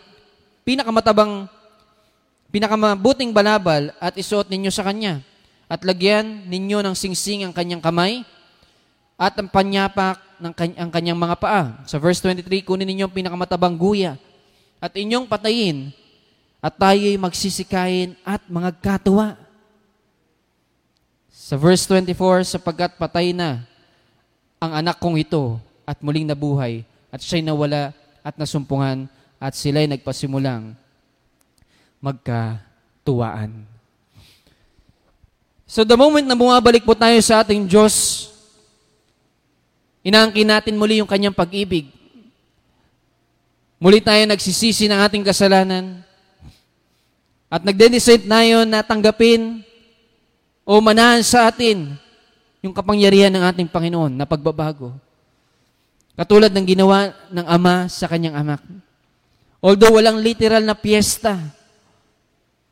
[0.67, 1.47] pinakamatabang,
[2.51, 5.23] pinakamabuting balabal at isuot ninyo sa kanya
[5.71, 8.27] at lagyan ninyo ng singsing ang kanyang kamay
[9.15, 11.63] at ang panyapak ng kany- ang kanyang mga paa.
[11.87, 14.19] Sa verse 23, kunin ninyo ang pinakamatabang guya
[14.83, 15.95] at inyong patayin
[16.59, 19.39] at tayo'y magsisikain at mga katuwa.
[21.31, 23.63] Sa verse 24, sapagkat patay na
[24.59, 25.55] ang anak kong ito
[25.87, 26.83] at muling nabuhay
[27.15, 27.95] at siya'y nawala
[28.27, 29.07] at nasumpungan
[29.39, 30.75] at sila'y nagpasimulang
[32.03, 33.70] magkatuwaan.
[35.71, 38.27] So the moment na bumabalik po tayo sa ating Diyos,
[40.03, 41.87] inaangkin natin muli yung kanyang pag-ibig.
[43.79, 46.03] Muli tayo nagsisisi ng ating kasalanan.
[47.47, 49.63] At nagde-decide tayo na tanggapin
[50.67, 51.95] o manahan sa atin
[52.59, 54.91] yung kapangyarihan ng ating Panginoon na pagbabago.
[56.19, 58.59] Katulad ng ginawa ng Ama sa kanyang anak.
[59.63, 61.39] Although walang literal na piyesta,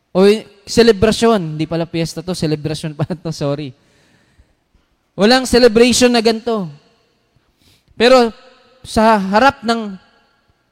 [0.10, 0.26] O
[0.66, 3.74] celebration, hindi pala piyesta to, celebration pala to, sorry.
[5.14, 6.72] Walang celebration na ganito.
[7.94, 8.32] Pero
[8.82, 10.00] sa harap ng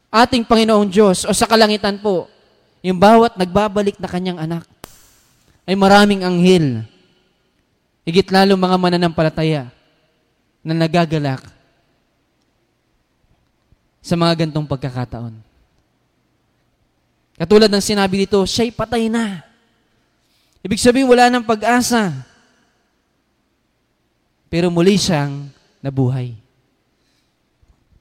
[0.09, 2.31] ating Panginoong Diyos o sa kalangitan po,
[2.81, 4.63] yung bawat nagbabalik na kanyang anak
[5.67, 6.87] ay maraming anghel.
[8.07, 9.67] Higit lalo mga mananampalataya
[10.63, 11.43] na nagagalak
[13.99, 15.46] sa mga gantong pagkakataon.
[17.37, 19.45] Katulad ng sinabi dito, siya'y patay na.
[20.65, 22.25] Ibig sabihin, wala ng pag-asa.
[24.49, 25.45] Pero muli siyang
[25.79, 26.33] nabuhay.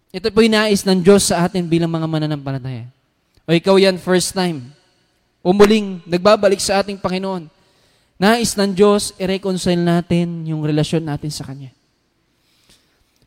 [0.09, 2.88] Ito po nais ng Diyos sa atin bilang mga mananampalataya.
[3.44, 4.72] O ikaw yan first time.
[5.44, 7.53] O muling nagbabalik sa ating Panginoon.
[8.16, 11.68] Nais ng Diyos, i-reconcile natin yung relasyon natin sa Kanya.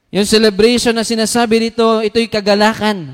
[0.10, 3.14] Yung celebration na sinasabi dito, ito'y kagalakan.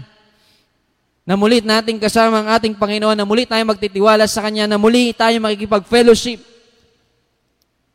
[1.25, 5.09] Na muli nating kasama ang ating Panginoon, na muli tayo magtitiwala sa Kanya, na muli
[5.09, 6.37] tayo makikipag-fellowship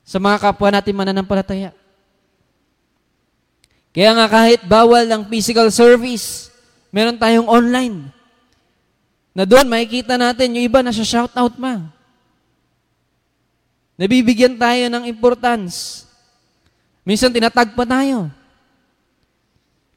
[0.03, 1.71] sa mga kapwa natin mananampalataya.
[3.95, 6.51] Kaya nga kahit bawal ang physical service,
[6.91, 8.11] meron tayong online.
[9.31, 11.87] Na doon makikita natin yung iba na sa shoutout ma.
[13.95, 16.03] Nabibigyan tayo ng importance.
[17.07, 18.27] Minsan tinatag pa tayo.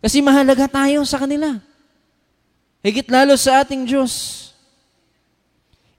[0.06, 1.58] Kasi mahalaga tayo sa kanila.
[2.84, 4.43] Higit lalo sa ating Diyos.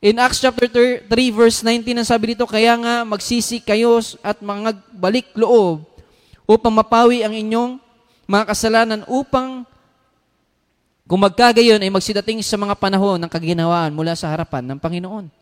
[0.05, 4.77] In Acts chapter 3 verse 19, ang sabi dito, Kaya nga magsisi kayo at mga
[4.93, 5.81] balik loob
[6.45, 7.81] upang mapawi ang inyong
[8.29, 9.65] mga kasalanan upang
[11.09, 15.33] kung magkagayon ay magsidating sa mga panahon ng kaginawaan mula sa harapan ng Panginoon.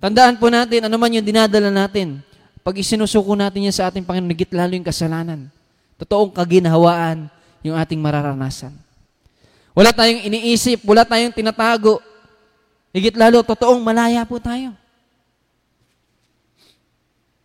[0.00, 2.24] Tandaan po natin, ano man yung dinadala natin,
[2.64, 5.52] pag isinusuko natin yan sa ating Panginoon, nagit lalo yung kasalanan.
[6.00, 7.28] Totoong kaginhawaan
[7.60, 8.87] yung ating mararanasan.
[9.78, 12.02] Wala tayong iniisip, wala tayong tinatago.
[12.90, 14.74] Higit lalo, totoong malaya po tayo.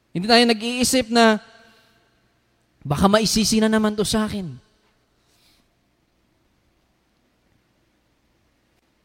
[0.10, 1.38] Hindi tayo nag-iisip na
[2.82, 4.50] baka maisisi na naman to sa akin.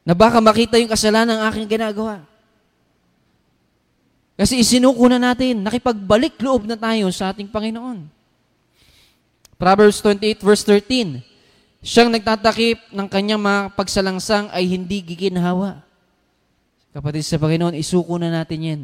[0.08, 2.24] Na baka makita yung kasalanan ng aking ginagawa.
[4.40, 8.08] Kasi isinuko na natin, nakipagbalik loob na tayo sa ating Panginoon.
[9.60, 11.27] Proverbs 28 verse 13,
[11.78, 15.78] Siyang nagtatakip ng kanyang mga pagsalangsang ay hindi giginhawa.
[16.90, 18.82] Kapatid sa Panginoon, isuko na natin yan.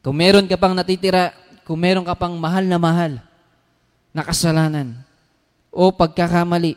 [0.00, 1.36] Kung meron ka pang natitira,
[1.68, 3.20] kung meron ka pang mahal na mahal
[4.12, 4.96] na kasalanan
[5.68, 6.76] o pagkakamali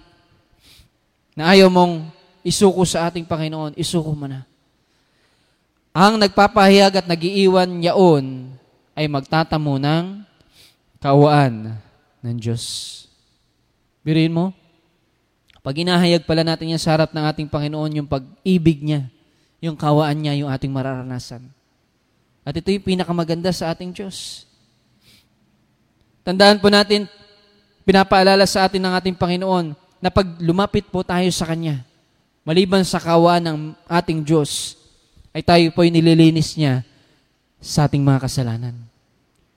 [1.36, 2.12] na ayaw mong
[2.44, 4.44] isuko sa ating Panginoon, isuko mo na.
[5.96, 8.52] Ang nagpapahayag at nagiiwan yaon
[8.98, 10.28] ay magtatamo ng
[11.00, 11.78] kawaan
[12.20, 13.07] ng Diyos.
[14.08, 14.56] Biruin mo,
[15.60, 19.12] pag inahayag pala natin yan sa harap ng ating Panginoon, yung pag-ibig niya,
[19.60, 21.44] yung kawaan niya, yung ating mararanasan.
[22.48, 24.48] At ito yung pinakamaganda sa ating Diyos.
[26.24, 27.04] Tandaan po natin,
[27.84, 31.84] pinapaalala sa atin ng ating Panginoon na pag lumapit po tayo sa Kanya,
[32.48, 33.58] maliban sa kawaan ng
[33.92, 34.80] ating Diyos,
[35.36, 36.80] ay tayo po nililinis niya
[37.60, 38.76] sa ating mga kasalanan.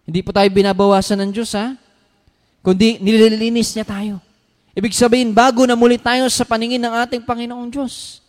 [0.02, 1.78] Hindi po tayo binabawasan ng Diyos, ha?
[2.66, 4.29] Kundi nililinis niya tayo.
[4.74, 8.22] Ibig sabihin, bago na muli tayo sa paningin ng ating Panginoong Diyos.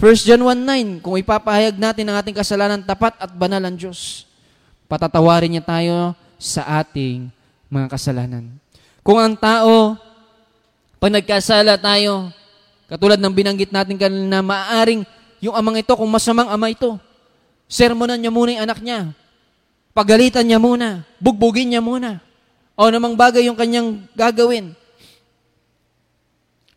[0.00, 4.26] 1 John 1.9, kung ipapahayag natin ang ating kasalanan, tapat at banal ang Diyos.
[4.90, 7.30] Patatawarin niya tayo sa ating
[7.70, 8.50] mga kasalanan.
[9.06, 9.94] Kung ang tao,
[10.98, 12.34] pag nagkasala tayo,
[12.90, 15.06] katulad ng binanggit natin kanina, maaaring
[15.38, 16.98] yung amang ito, kung masamang ama ito,
[17.70, 19.14] sermonan niya muna yung anak niya,
[19.92, 21.04] Pagalitan niya muna.
[21.20, 22.24] Bugbugin niya muna.
[22.72, 24.72] O namang bagay yung kanyang gagawin.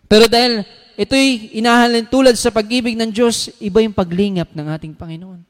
[0.05, 0.61] Pero dahil
[0.95, 5.41] ito'y inahalin tulad sa pag-ibig ng Diyos, iba yung paglingap ng ating Panginoon.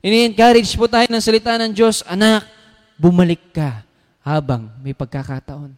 [0.00, 2.46] Ini-encourage po tayo ng salita ng Diyos, Anak,
[2.96, 3.84] bumalik ka
[4.24, 5.74] habang may pagkakataon.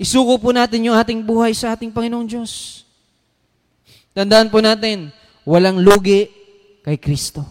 [0.00, 2.82] Isuko po natin yung ating buhay sa ating Panginoong Diyos.
[4.16, 5.14] Tandaan po natin,
[5.46, 6.26] walang lugi
[6.82, 7.46] kay Kristo.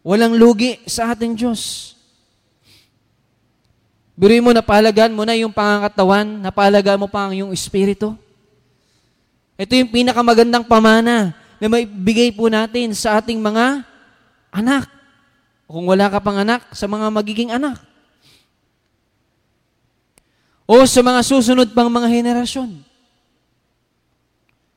[0.00, 1.92] Walang lugi sa ating Diyos.
[4.18, 8.18] Biruin mo, napahalagaan mo na yung pangangatawan, napahalagaan mo pa ang iyong espiritu.
[9.54, 13.86] Ito yung pinakamagandang pamana na may bigay po natin sa ating mga
[14.50, 14.90] anak.
[15.70, 17.78] Kung wala ka pang anak, sa mga magiging anak.
[20.66, 22.74] O sa mga susunod pang mga henerasyon.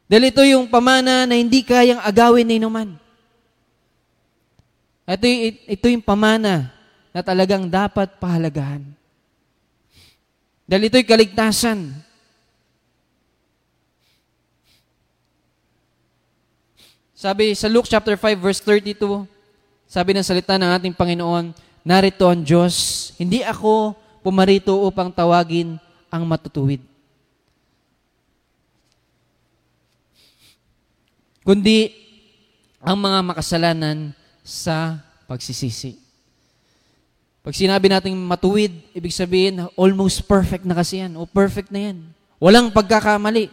[0.05, 2.93] Dahil ito yung pamana na hindi kayang agawin ni naman.
[5.09, 5.25] Ito,
[5.65, 6.69] ito yung pamana
[7.09, 9.00] na talagang dapat pahalagahan.
[10.71, 11.91] Dahil ito'y kaligtasan.
[17.11, 19.27] Sabi sa Luke chapter 5 verse 32,
[19.83, 21.51] sabi ng salita ng ating Panginoon,
[21.83, 25.75] narito ang Diyos, hindi ako pumarito upang tawagin
[26.07, 26.79] ang matutuwid.
[31.43, 31.91] Kundi
[32.79, 36.00] ang mga makasalanan sa pagsisisi.
[37.41, 41.17] Pag sinabi nating matuwid, ibig sabihin, almost perfect na kasi yan.
[41.17, 41.97] O perfect na yan.
[42.37, 43.49] Walang pagkakamali.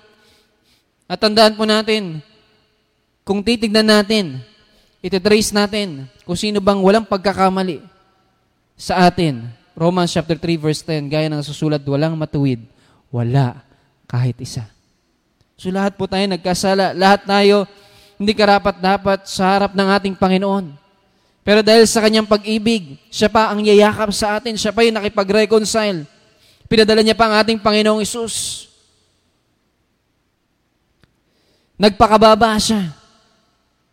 [1.08, 2.20] At tandaan po natin,
[3.24, 4.44] kung titignan natin,
[5.00, 7.80] ititrace natin kung sino bang walang pagkakamali
[8.76, 9.48] sa atin.
[9.72, 12.60] Romans chapter 3 verse 10, gaya ng susulat, walang matuwid,
[13.08, 13.64] wala
[14.04, 14.68] kahit isa.
[15.56, 17.64] So lahat po tayo nagkasala, lahat tayo
[18.18, 20.87] hindi karapat-dapat sa harap ng ating Panginoon.
[21.48, 26.04] Pero dahil sa kanyang pag-ibig, siya pa ang yayakap sa atin, siya pa yung nakipag-reconcile.
[26.68, 28.68] Pinadala niya pa ang ating Panginoong Isus.
[31.80, 32.92] Nagpakababa siya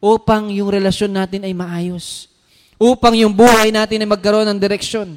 [0.03, 2.27] upang yung relasyon natin ay maayos.
[2.75, 5.15] Upang yung buhay natin ay magkaroon ng direksyon.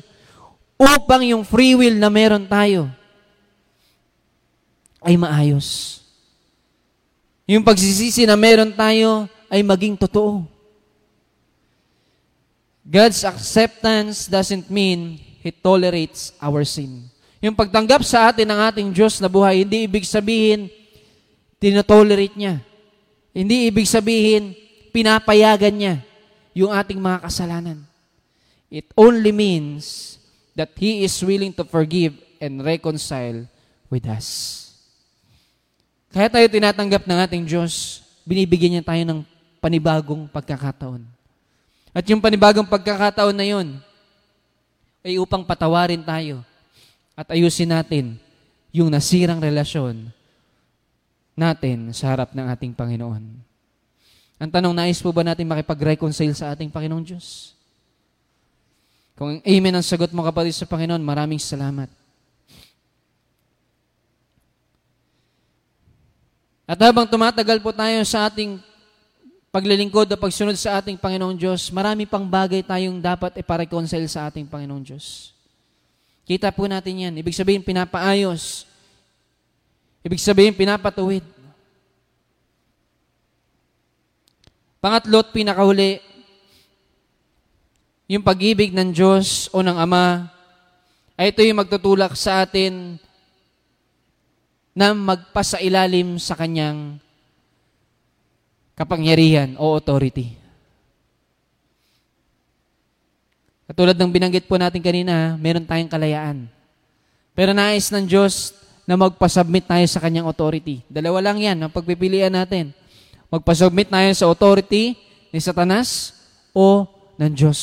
[0.78, 2.86] Upang yung free will na meron tayo
[5.03, 5.99] ay maayos.
[7.51, 10.57] Yung pagsisisi na meron tayo ay maging totoo.
[12.89, 17.05] God's acceptance doesn't mean He tolerates our sin.
[17.45, 20.72] Yung pagtanggap sa atin ng ating Diyos na buhay, hindi ibig sabihin,
[21.61, 22.64] tinotolerate niya.
[23.36, 24.57] Hindi ibig sabihin,
[24.89, 25.95] pinapayagan niya
[26.57, 27.84] yung ating mga kasalanan.
[28.72, 30.16] It only means
[30.57, 33.45] that He is willing to forgive and reconcile
[33.93, 34.57] with us.
[36.09, 39.20] Kaya tayo tinatanggap ng ating Diyos, binibigyan niya tayo ng
[39.61, 41.18] panibagong pagkakataon.
[41.99, 43.74] At yung panibagong pagkakataon na yun,
[45.03, 46.46] ay upang patawarin tayo
[47.18, 48.14] at ayusin natin
[48.70, 50.07] yung nasirang relasyon
[51.34, 53.24] natin sa harap ng ating Panginoon.
[54.38, 57.59] Ang tanong, nais po ba natin makipag-reconcile sa ating Panginoong Diyos?
[59.18, 61.90] Kung amen ang sagot mo kapatid sa Panginoon, maraming salamat.
[66.62, 68.68] At habang tumatagal po tayo sa ating
[69.49, 74.44] paglilingkod o pagsunod sa ating Panginoong Diyos, marami pang bagay tayong dapat ipareconcile sa ating
[74.44, 75.32] Panginoong Diyos.
[76.28, 77.14] Kita po natin yan.
[77.16, 78.68] Ibig sabihin, pinapaayos.
[80.05, 81.24] Ibig sabihin, pinapatuwid.
[84.78, 85.99] Pangatlo at pinakahuli,
[88.09, 90.28] yung pag-ibig ng Diyos o ng Ama,
[91.18, 93.01] ay ito yung magtutulak sa atin
[94.70, 97.03] na magpasailalim sa Kanyang
[98.79, 100.39] kapangyarihan o authority.
[103.66, 106.47] Katulad ng binanggit po natin kanina, meron tayong kalayaan.
[107.35, 108.55] Pero nais ng Diyos
[108.87, 110.81] na magpasubmit tayo sa Kanyang authority.
[110.89, 112.72] Dalawa lang yan ang pagpipilian natin.
[113.29, 114.97] Magpasubmit tayo sa authority
[115.29, 116.16] ni Satanas
[116.57, 116.89] o
[117.20, 117.61] ng Diyos.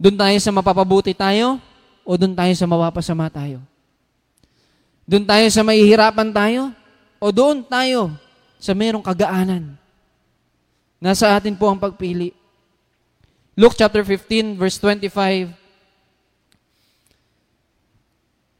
[0.00, 1.60] Doon tayo sa mapapabuti tayo
[2.06, 3.60] o doon tayo sa mapapasama tayo.
[5.04, 6.72] Doon tayo sa mahihirapan tayo
[7.20, 8.14] o doon tayo
[8.56, 9.76] sa merong kagaanan.
[11.00, 12.32] Nasa atin po ang pagpili.
[13.56, 15.52] Luke chapter 15 verse 25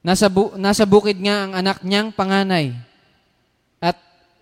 [0.07, 2.87] Nasa, bu- nasa bukid nga ang anak niyang panganay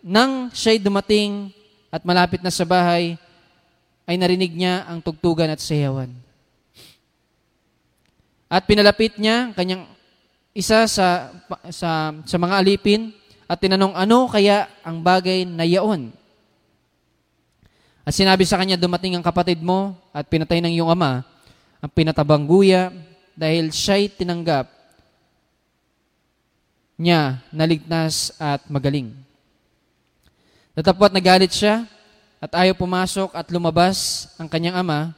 [0.04, 1.48] nang siya'y dumating
[1.88, 3.16] at malapit na sa bahay,
[4.04, 6.12] ay narinig niya ang tugtugan at sayawan.
[8.52, 9.88] At pinalapit niya kanyang
[10.52, 11.32] isa sa,
[11.72, 13.16] sa, sa mga alipin
[13.54, 16.10] at tinanong, ano kaya ang bagay na yaon?
[18.02, 21.22] At sinabi sa kanya, dumating ang kapatid mo at pinatay ng iyong ama,
[21.78, 22.90] ang pinatabang guya,
[23.38, 24.66] dahil siya'y tinanggap
[26.98, 29.14] niya naligtas at magaling.
[30.74, 31.86] Natapot nagalit siya
[32.42, 35.14] at ayaw pumasok at lumabas ang kanyang ama.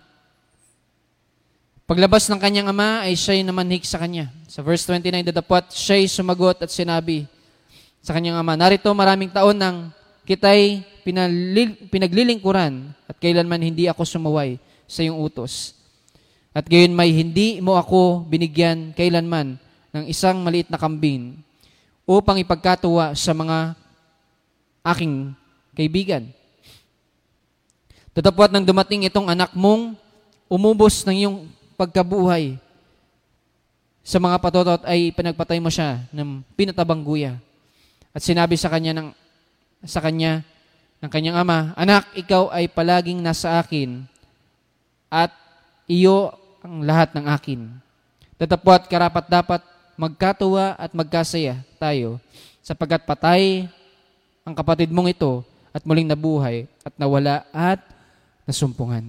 [1.89, 4.29] Paglabas ng kanyang ama ay siya'y namanhik sa kanya.
[4.45, 7.25] Sa verse 29, datapot siya'y sumagot at sinabi
[8.07, 9.91] sa kanyang ama, Narito maraming taon nang
[10.23, 15.75] kita'y pinalil, pinaglilingkuran at kailanman hindi ako sumaway sa iyong utos.
[16.55, 19.59] At gayon may hindi mo ako binigyan kailanman
[19.91, 21.35] ng isang maliit na kambing
[22.07, 23.75] upang ipagkatuwa sa mga
[24.87, 25.35] aking
[25.75, 26.31] kaibigan.
[28.15, 29.99] Tatapwat nang dumating itong anak mong
[30.47, 31.37] umubos ng iyong
[31.75, 32.55] pagkabuhay
[34.07, 37.43] sa mga patotot ay pinagpatay mo siya ng pinatabang guya.
[38.17, 39.09] At sinabi sa kanya ng
[39.85, 40.41] sa kanya
[41.05, 44.09] ng kanyang ama, Anak, ikaw ay palaging nasa akin
[45.13, 45.29] at
[45.85, 46.33] iyo
[46.65, 47.61] ang lahat ng akin.
[48.41, 49.61] Tatapwat karapat dapat
[50.01, 52.17] magkatuwa at magkasaya tayo
[52.65, 53.69] sapagkat patay
[54.49, 55.45] ang kapatid mong ito
[55.77, 57.85] at muling nabuhay at nawala at
[58.49, 59.05] nasumpungan.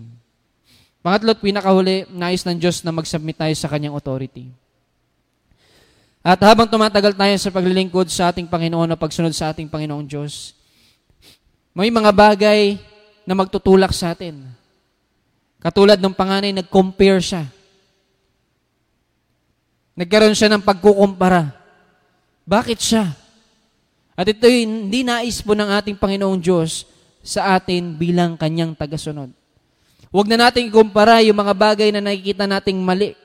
[0.99, 4.51] Pangatlo at pinakahuli, nais ng Diyos na mag-submit tayo sa kanyang authority.
[6.27, 10.51] At habang tumatagal tayo sa paglilingkod sa ating Panginoon o pagsunod sa ating Panginoong Diyos,
[11.71, 12.75] may mga bagay
[13.23, 14.43] na magtutulak sa atin.
[15.63, 17.47] Katulad ng panganay, nag-compare siya.
[19.95, 21.47] Nagkaroon siya ng pagkukumpara.
[22.43, 23.15] Bakit siya?
[24.11, 26.83] At ito hindi nais po ng ating Panginoong Diyos
[27.23, 29.31] sa atin bilang kanyang tagasunod.
[30.11, 33.15] Huwag na natin ikumpara yung mga bagay na nakikita nating mali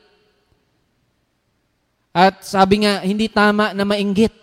[2.13, 4.37] at sabi nga, hindi tama na mainggit.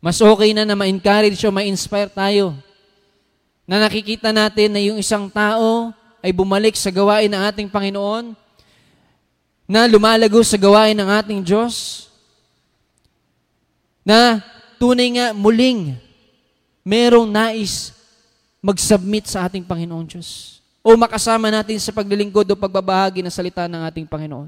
[0.00, 2.56] Mas okay na na ma-encourage o ma-inspire tayo
[3.68, 5.92] na nakikita natin na yung isang tao
[6.24, 8.32] ay bumalik sa gawain ng ating Panginoon,
[9.66, 12.06] na lumalago sa gawain ng ating Diyos,
[14.06, 14.38] na
[14.78, 15.98] tunay nga muling
[16.86, 17.90] merong nais
[18.62, 20.55] mag-submit sa ating Panginoong Diyos
[20.86, 24.46] o makasama natin sa paglilingkod o pagbabahagi ng salita ng ating Panginoon.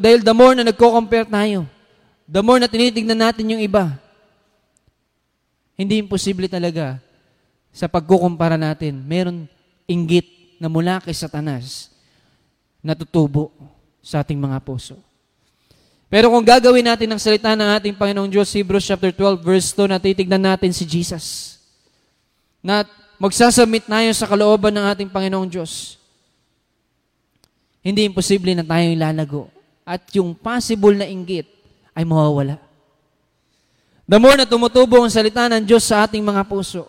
[0.00, 1.68] Dahil the more na nagko-compare tayo,
[2.24, 4.00] the more na tinitignan natin yung iba,
[5.76, 6.96] hindi imposible talaga
[7.68, 8.96] sa pagkukumpara natin.
[9.04, 9.44] Meron
[9.84, 11.92] inggit na mula kay Satanas
[12.80, 13.52] na tutubo
[14.00, 14.96] sa ating mga puso.
[16.08, 19.84] Pero kung gagawin natin ang salita ng ating Panginoong Diyos, Hebrews chapter 12, verse 2,
[19.84, 21.58] na titignan natin si Jesus.
[22.64, 22.88] Na
[23.18, 25.96] magsasubmit tayo sa kalooban ng ating Panginoong Diyos,
[27.84, 29.42] hindi imposible na tayo ilalago.
[29.84, 31.44] At yung possible na inggit
[31.92, 32.56] ay mawawala.
[34.08, 36.88] The more na tumutubo ang salita ng Diyos sa ating mga puso,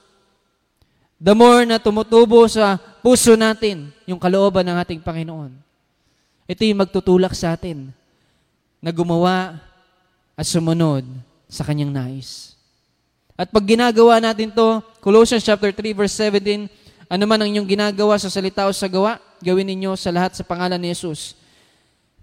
[1.20, 5.52] the more na tumutubo sa puso natin yung kalooban ng ating Panginoon,
[6.48, 7.92] ito yung magtutulak sa atin
[8.80, 9.60] na gumawa
[10.36, 11.04] at sumunod
[11.48, 12.55] sa kanyang nais.
[13.36, 16.72] At pag ginagawa natin to, Colossians chapter 3 verse 17,
[17.12, 20.44] ano man ang inyong ginagawa sa salita o sa gawa, gawin ninyo sa lahat sa
[20.48, 21.36] pangalan ni Jesus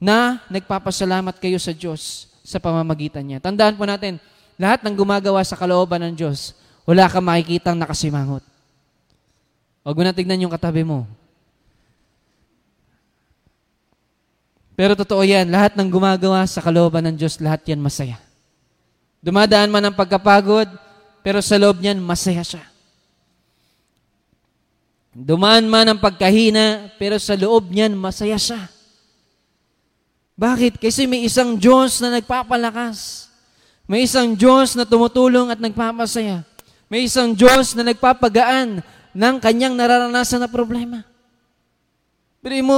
[0.02, 3.38] na nagpapasalamat kayo sa Diyos sa pamamagitan niya.
[3.38, 4.18] Tandaan po natin,
[4.58, 6.56] lahat ng gumagawa sa kalooban ng Diyos,
[6.88, 8.42] wala kang makikitang nakasimangot.
[9.86, 11.06] Huwag mo na tignan yung katabi mo.
[14.74, 18.18] Pero totoo yan, lahat ng gumagawa sa kalooban ng Diyos, lahat yan masaya.
[19.22, 20.66] Dumadaan man ang pagkapagod,
[21.22, 22.66] pero sa loob niyan, masaya siya.
[25.14, 28.66] Dumaan man ang pagkahina, pero sa loob niyan, masaya siya.
[30.34, 30.82] Bakit?
[30.82, 33.30] Kasi may isang Diyos na nagpapalakas.
[33.86, 36.42] May isang Diyos na tumutulong at nagpapasaya.
[36.90, 38.82] May isang Diyos na nagpapagaan
[39.14, 41.06] ng kanyang nararanasan na problema.
[42.42, 42.76] Pero mo,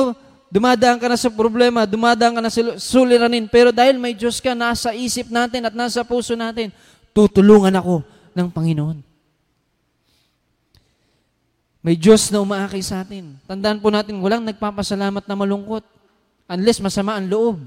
[0.53, 4.53] dumadaan ka na sa problema, dumadaan ka na sa suliranin, pero dahil may Diyos ka
[4.53, 6.68] nasa isip natin at nasa puso natin,
[7.16, 9.14] tutulungan ako ng Panginoon.
[11.85, 13.37] May Diyos na umaakay sa atin.
[13.45, 15.85] Tandaan po natin, walang nagpapasalamat na malungkot
[16.49, 17.61] unless masama ang loob.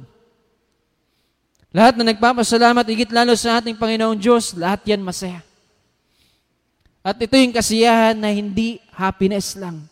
[1.70, 5.46] Lahat na nagpapasalamat, higit lalo sa ating Panginoong Diyos, lahat yan masaya.
[7.06, 9.86] At ito yung kasiyahan na hindi happiness lang.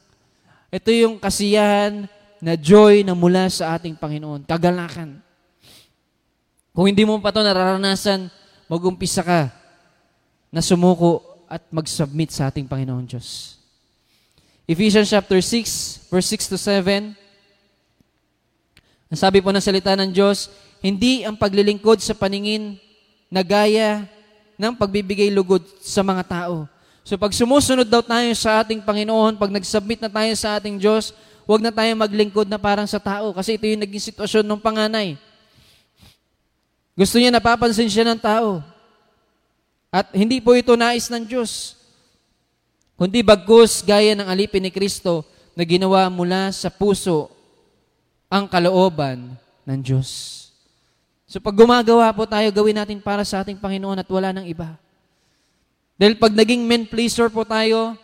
[0.73, 2.09] Ito yung kasiyahan
[2.41, 5.21] na joy na mula sa ating Panginoon, kagalakan.
[6.73, 8.25] Kung hindi mo pa ito nararanasan,
[8.65, 9.64] mag-umpisa ka
[10.55, 11.19] na sumuko
[11.51, 13.59] at mag-submit sa ating Panginoon Diyos.
[14.63, 17.11] Ephesians chapter 6, verse 6 to 7.
[19.11, 20.47] Ang sabi po ng salita ng Diyos,
[20.79, 22.79] hindi ang paglilingkod sa paningin
[23.27, 24.07] na gaya
[24.55, 26.71] ng pagbibigay lugod sa mga tao.
[27.03, 31.11] So pag sumusunod daw tayo sa ating Panginoon, pag nag-submit na tayo sa ating Diyos,
[31.43, 35.19] huwag na tayo maglingkod na parang sa tao kasi ito yung naging sitwasyon ng panganay.
[36.95, 38.63] Gusto niya napapansin siya ng tao.
[39.95, 41.79] At hindi po ito nais ng Diyos.
[42.99, 45.23] Kundi bagkus gaya ng alipin ni Kristo
[45.55, 47.31] na ginawa mula sa puso
[48.27, 50.07] ang kalooban ng Diyos.
[51.23, 54.75] So pag gumagawa po tayo, gawin natin para sa ating Panginoon at wala ng iba.
[55.95, 57.95] Dahil pag naging men pleaser po tayo,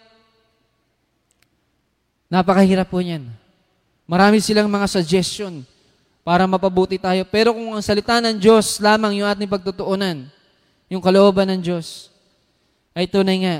[2.32, 3.28] napakahirap po niyan.
[4.08, 5.68] Marami silang mga suggestion
[6.24, 7.28] para mapabuti tayo.
[7.28, 10.32] Pero kung ang salita ng Diyos lamang yung ating pagtutuunan,
[10.92, 12.12] yung kalooban ng Diyos,
[12.92, 13.58] ay tunay nga,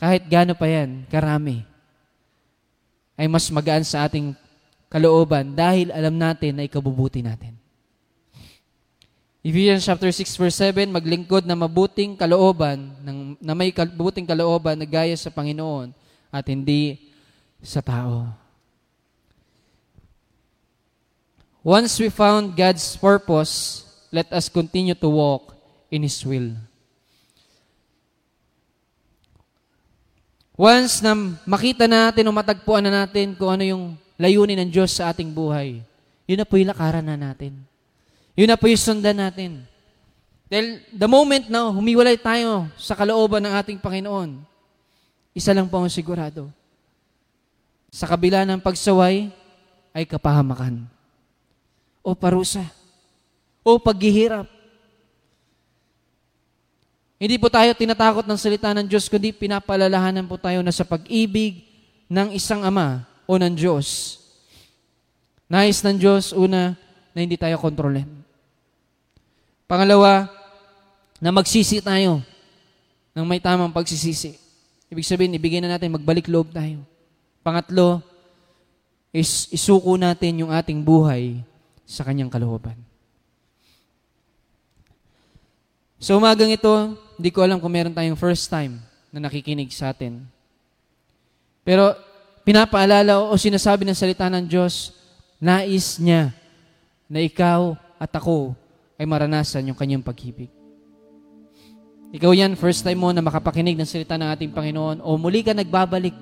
[0.00, 1.60] kahit gaano pa yan, karami,
[3.20, 4.32] ay mas magaan sa ating
[4.88, 7.60] kalooban dahil alam natin na ikabubuti natin.
[9.44, 14.88] Ephesians chapter 6 verse 7, maglingkod na mabuting kalooban, ng, na may mabuting kalooban na
[14.88, 15.92] gaya sa Panginoon
[16.32, 17.12] at hindi
[17.60, 18.32] sa tao.
[21.60, 25.59] Once we found God's purpose, let us continue to walk
[25.90, 26.54] in His will.
[30.54, 31.16] Once na
[31.48, 33.84] makita natin o matagpuan na natin kung ano yung
[34.20, 35.80] layunin ng Diyos sa ating buhay,
[36.28, 37.56] yun na po yung lakaran na natin.
[38.36, 39.64] Yun na po yung sundan natin.
[40.52, 44.44] Dahil the moment na humiwalay tayo sa kalooban ng ating Panginoon,
[45.32, 46.52] isa lang po ang sigurado.
[47.88, 49.32] Sa kabila ng pagsaway
[49.96, 50.84] ay kapahamakan.
[52.04, 52.68] O parusa.
[53.64, 54.59] O paghihirap
[57.20, 61.68] hindi po tayo tinatakot ng salita ng Diyos, kundi pinapalalahanan po tayo na sa pag-ibig
[62.08, 64.16] ng isang ama o ng Diyos.
[65.44, 66.72] Nais ng Diyos, una,
[67.12, 68.08] na hindi tayo kontrolin.
[69.68, 70.32] Pangalawa,
[71.20, 72.24] na magsisi tayo
[73.12, 74.40] ng may tamang pagsisisi.
[74.88, 76.80] Ibig sabihin, ibigay na natin, magbalik loob tayo.
[77.44, 78.00] Pangatlo,
[79.12, 81.44] is isuko natin yung ating buhay
[81.84, 82.89] sa kanyang kalooban.
[86.00, 88.80] Sa umagang ito, hindi ko alam kung meron tayong first time
[89.12, 90.24] na nakikinig sa atin.
[91.60, 91.92] Pero
[92.40, 94.96] pinapaalala o sinasabi ng salita ng Diyos,
[95.36, 96.32] nais niya
[97.04, 98.56] na ikaw at ako
[98.96, 100.48] ay maranasan yung kanyang pag-ibig.
[102.16, 105.52] Ikaw yan, first time mo na makapakinig ng salita ng ating Panginoon o muli ka
[105.52, 106.16] nagbabalik.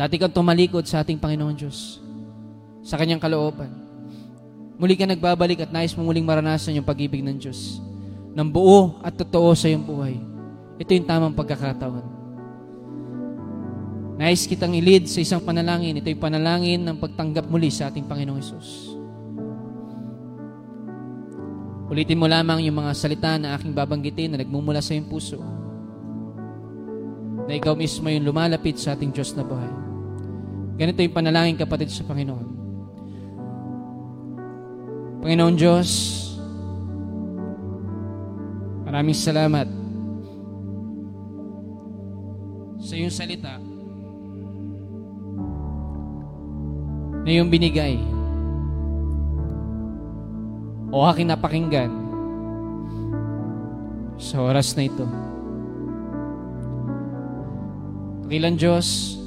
[0.00, 2.00] Dati kang tumalikod sa ating Panginoon Diyos,
[2.80, 3.79] sa kanyang kalooban.
[4.80, 7.84] Muli ka nagbabalik at nais mo muling maranasan yung pag-ibig ng Diyos
[8.32, 10.16] ng buo at totoo sa iyong buhay.
[10.80, 12.04] Ito yung tamang pagkakataon.
[14.16, 15.96] Nais kitang ilid sa isang panalangin.
[16.00, 18.96] Ito yung panalangin ng pagtanggap muli sa ating Panginoong Yesus.
[21.90, 25.42] Ulitin mo lamang yung mga salita na aking babanggitin na nagmumula sa iyong puso.
[27.44, 29.72] Na ikaw mismo yung lumalapit sa ating Diyos na buhay.
[30.78, 32.59] Ganito yung panalangin kapatid sa Panginoon.
[35.20, 35.90] Panginoon Diyos,
[38.88, 39.68] maraming salamat
[42.80, 43.60] sa iyong salita
[47.20, 48.00] na iyong binigay
[50.88, 51.92] o aking napakinggan
[54.16, 55.04] sa oras na ito.
[58.24, 59.20] Pakilan Diyos,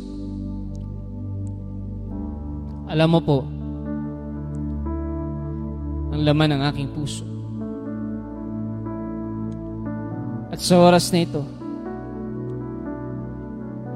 [2.90, 3.53] alam mo po
[6.14, 7.26] ang laman ng aking puso.
[10.54, 11.42] At sa oras na ito,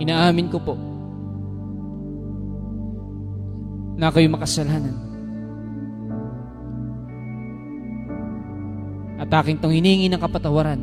[0.01, 0.73] inaamin ko po
[4.01, 4.97] na ako'y makasalanan.
[9.21, 10.81] At aking tong hiningi ng kapatawaran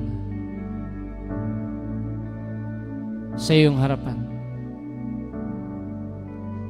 [3.35, 4.18] sa iyong harapan.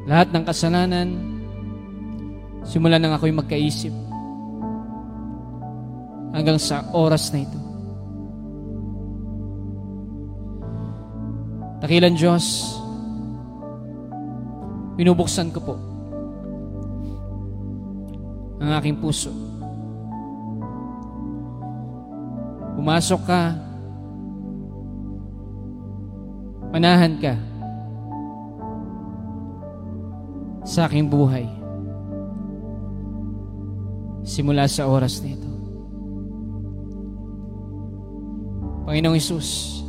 [0.09, 1.09] Lahat ng kasalanan,
[2.65, 4.04] simula nang ako'y magkaisip
[6.45, 7.57] hanggang sa oras na ito.
[11.81, 12.45] Takilan Diyos,
[15.01, 15.75] binubuksan ko po
[18.61, 19.33] ang aking puso
[22.85, 23.43] Pumasok ka.
[26.69, 27.33] Panahan ka
[30.69, 31.49] sa aking buhay.
[34.21, 35.54] Simula sa oras na ito.
[38.95, 39.83] Panginoong Isus,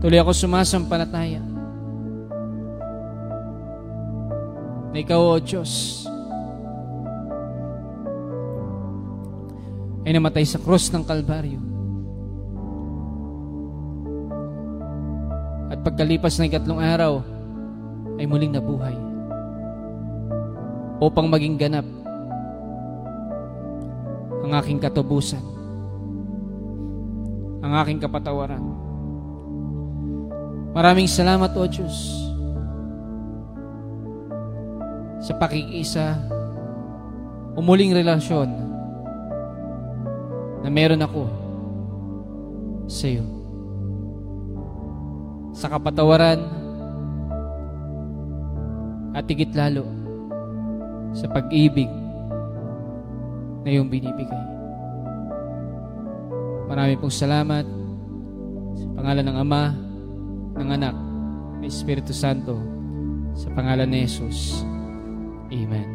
[0.00, 1.44] tuloy ako sumasampalataya
[4.88, 5.68] na Ikaw, O Diyos,
[10.08, 11.60] ay namatay sa krus ng Kalbaryo.
[15.68, 17.20] At pagkalipas ng ikatlong araw,
[18.16, 18.96] ay muling nabuhay
[21.04, 21.84] upang maging ganap
[24.40, 25.57] ang aking katubusan,
[27.68, 28.64] ang aking kapatawaran.
[30.72, 31.96] Maraming salamat, O Diyos,
[35.20, 36.16] sa pakikisa,
[37.52, 38.48] umuling relasyon
[40.64, 41.28] na meron ako
[42.88, 43.26] sa iyo.
[45.52, 46.40] Sa kapatawaran
[49.12, 49.84] at higit lalo
[51.12, 51.90] sa pag-ibig
[53.66, 54.57] na iyong binibigay.
[56.68, 57.64] Marami pong salamat
[58.76, 59.64] sa pangalan ng Ama,
[60.60, 60.96] ng Anak,
[61.58, 62.60] ng Espiritu Santo,
[63.32, 64.60] sa pangalan ni Jesus.
[65.48, 65.88] Amen.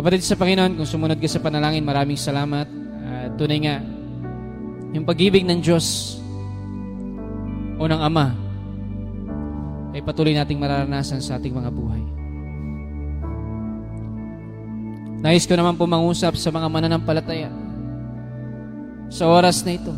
[0.00, 2.64] Kapatid sa Panginoon, kung sumunod ka sa panalangin, maraming salamat
[3.36, 3.76] tunay nga,
[4.96, 6.16] yung pag-ibig ng Diyos
[7.76, 8.32] o ng Ama
[9.92, 12.00] ay patuloy nating mararanasan sa ating mga buhay.
[15.20, 17.52] Nais ko naman po mangusap sa mga mananampalataya
[19.12, 19.92] sa oras na ito.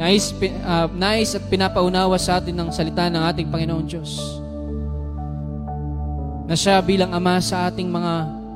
[0.00, 4.16] Nais, uh, nais at pinapaunawa sa atin ng salita ng ating Panginoon Diyos
[6.48, 8.12] na siya bilang Ama sa ating mga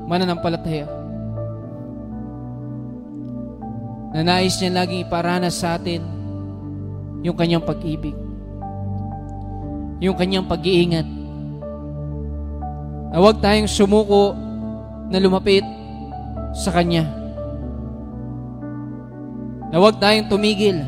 [0.08, 0.88] mananampalataya.
[4.16, 6.00] Na nais niya laging iparanas sa atin
[7.20, 8.24] yung kanyang pag-ibig
[10.04, 11.08] yung kanyang pag-iingat.
[13.08, 14.36] Na huwag tayong sumuko
[15.08, 15.64] na lumapit
[16.52, 17.23] sa Kanya.
[19.74, 20.86] Na huwag tayong tumigil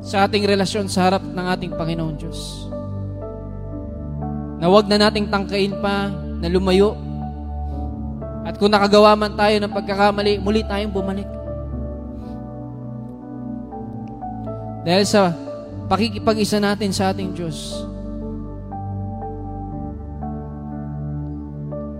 [0.00, 2.64] sa ating relasyon sa harap ng ating Panginoon Diyos.
[4.56, 6.08] Na huwag na nating tangkain pa
[6.40, 6.96] na lumayo.
[8.48, 11.28] At kung nakagawa man tayo ng pagkakamali, muli tayong bumalik.
[14.88, 15.36] Dahil sa
[15.84, 17.84] pakikipag-isa natin sa ating Diyos,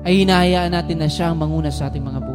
[0.00, 2.33] ay hinahayaan natin na siya ang manguna sa ating mga buhay.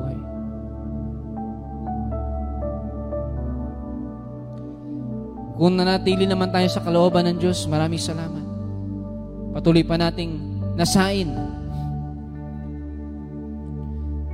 [5.60, 8.46] Kung nanatili naman tayo sa kalooban ng Diyos, maraming salamat.
[9.52, 10.40] Patuloy pa nating
[10.80, 11.28] nasain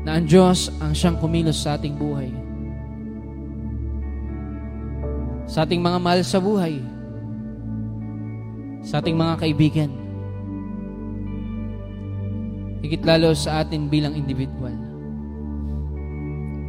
[0.05, 2.29] na ang Diyos ang siyang kumilos sa ating buhay.
[5.49, 6.77] Sa ating mga mahal sa buhay.
[8.85, 10.05] Sa ating mga kaibigan
[12.85, 14.77] higit lalo sa atin bilang individual.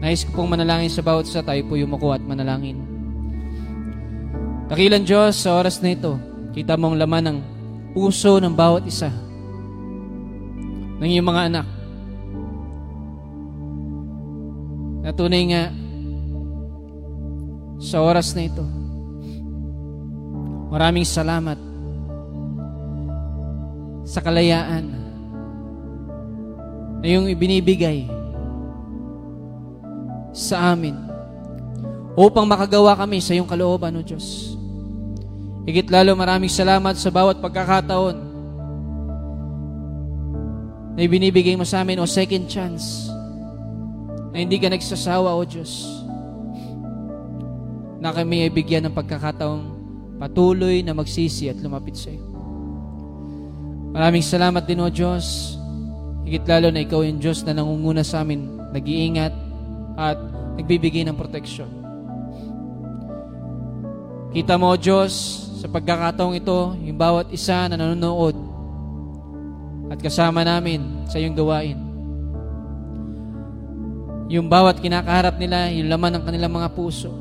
[0.01, 2.96] Nais ko pong manalangin sa bawat isa tayo po yumuko at manalangin.
[4.67, 6.19] Dakilan Diyos sa oras na ito,
[6.51, 7.39] kita mong laman ng
[7.95, 9.15] puso ng bawat isa
[10.99, 11.67] ng iyong mga anak.
[15.07, 15.71] Na tunay nga
[17.79, 18.67] sa oras na ito,
[20.75, 21.63] maraming salamat
[24.03, 24.91] sa kalayaan
[26.99, 28.11] na yung ibinibigay
[30.35, 31.06] sa amin
[32.17, 34.57] upang makagawa kami sa iyong kalooban, O Diyos.
[35.69, 38.17] Higit lalo maraming salamat sa bawat pagkakataon
[40.97, 43.13] na ibinibigay mo sa amin o second chance
[44.33, 45.85] na hindi ka nagsasawa, O Diyos,
[48.01, 49.65] na kami ay bigyan ng pagkakataong
[50.17, 52.25] patuloy na magsisi at lumapit sa iyo.
[53.93, 55.57] Maraming salamat din, O Diyos,
[56.27, 59.31] Higit lalo na ikaw yung Diyos na nangunguna sa amin, nag-iingat
[59.95, 60.19] at
[60.59, 61.71] nagbibigay ng proteksyon.
[64.31, 65.13] Kita mo, Diyos,
[65.61, 68.37] sa pagkakataong ito, yung bawat isa na nanonood
[69.91, 71.79] at kasama namin sa iyong gawain.
[74.27, 77.15] Yung bawat kinakaharap nila, yung laman ng kanilang mga puso.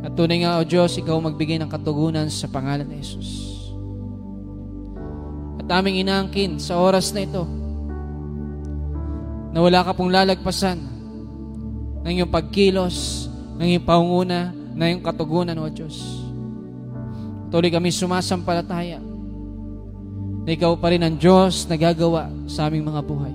[0.00, 3.58] At tunay nga, O Diyos, ikaw magbigay ng katugunan sa pangalan ni Jesus
[5.68, 7.44] aming inaangkin sa oras na ito
[9.52, 10.80] na wala ka pong lalagpasan
[12.04, 13.28] ng iyong pagkilos,
[13.60, 15.98] ng iyong pangunguna, ng iyong katugunan, O Diyos.
[17.50, 19.02] Tuloy kami sumasampalataya
[20.46, 23.34] na ikaw pa rin ang Diyos na gagawa sa aming mga buhay.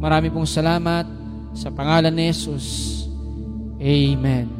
[0.00, 1.04] Marami pong salamat
[1.52, 3.04] sa pangalan ni Jesus.
[3.76, 4.59] Amen.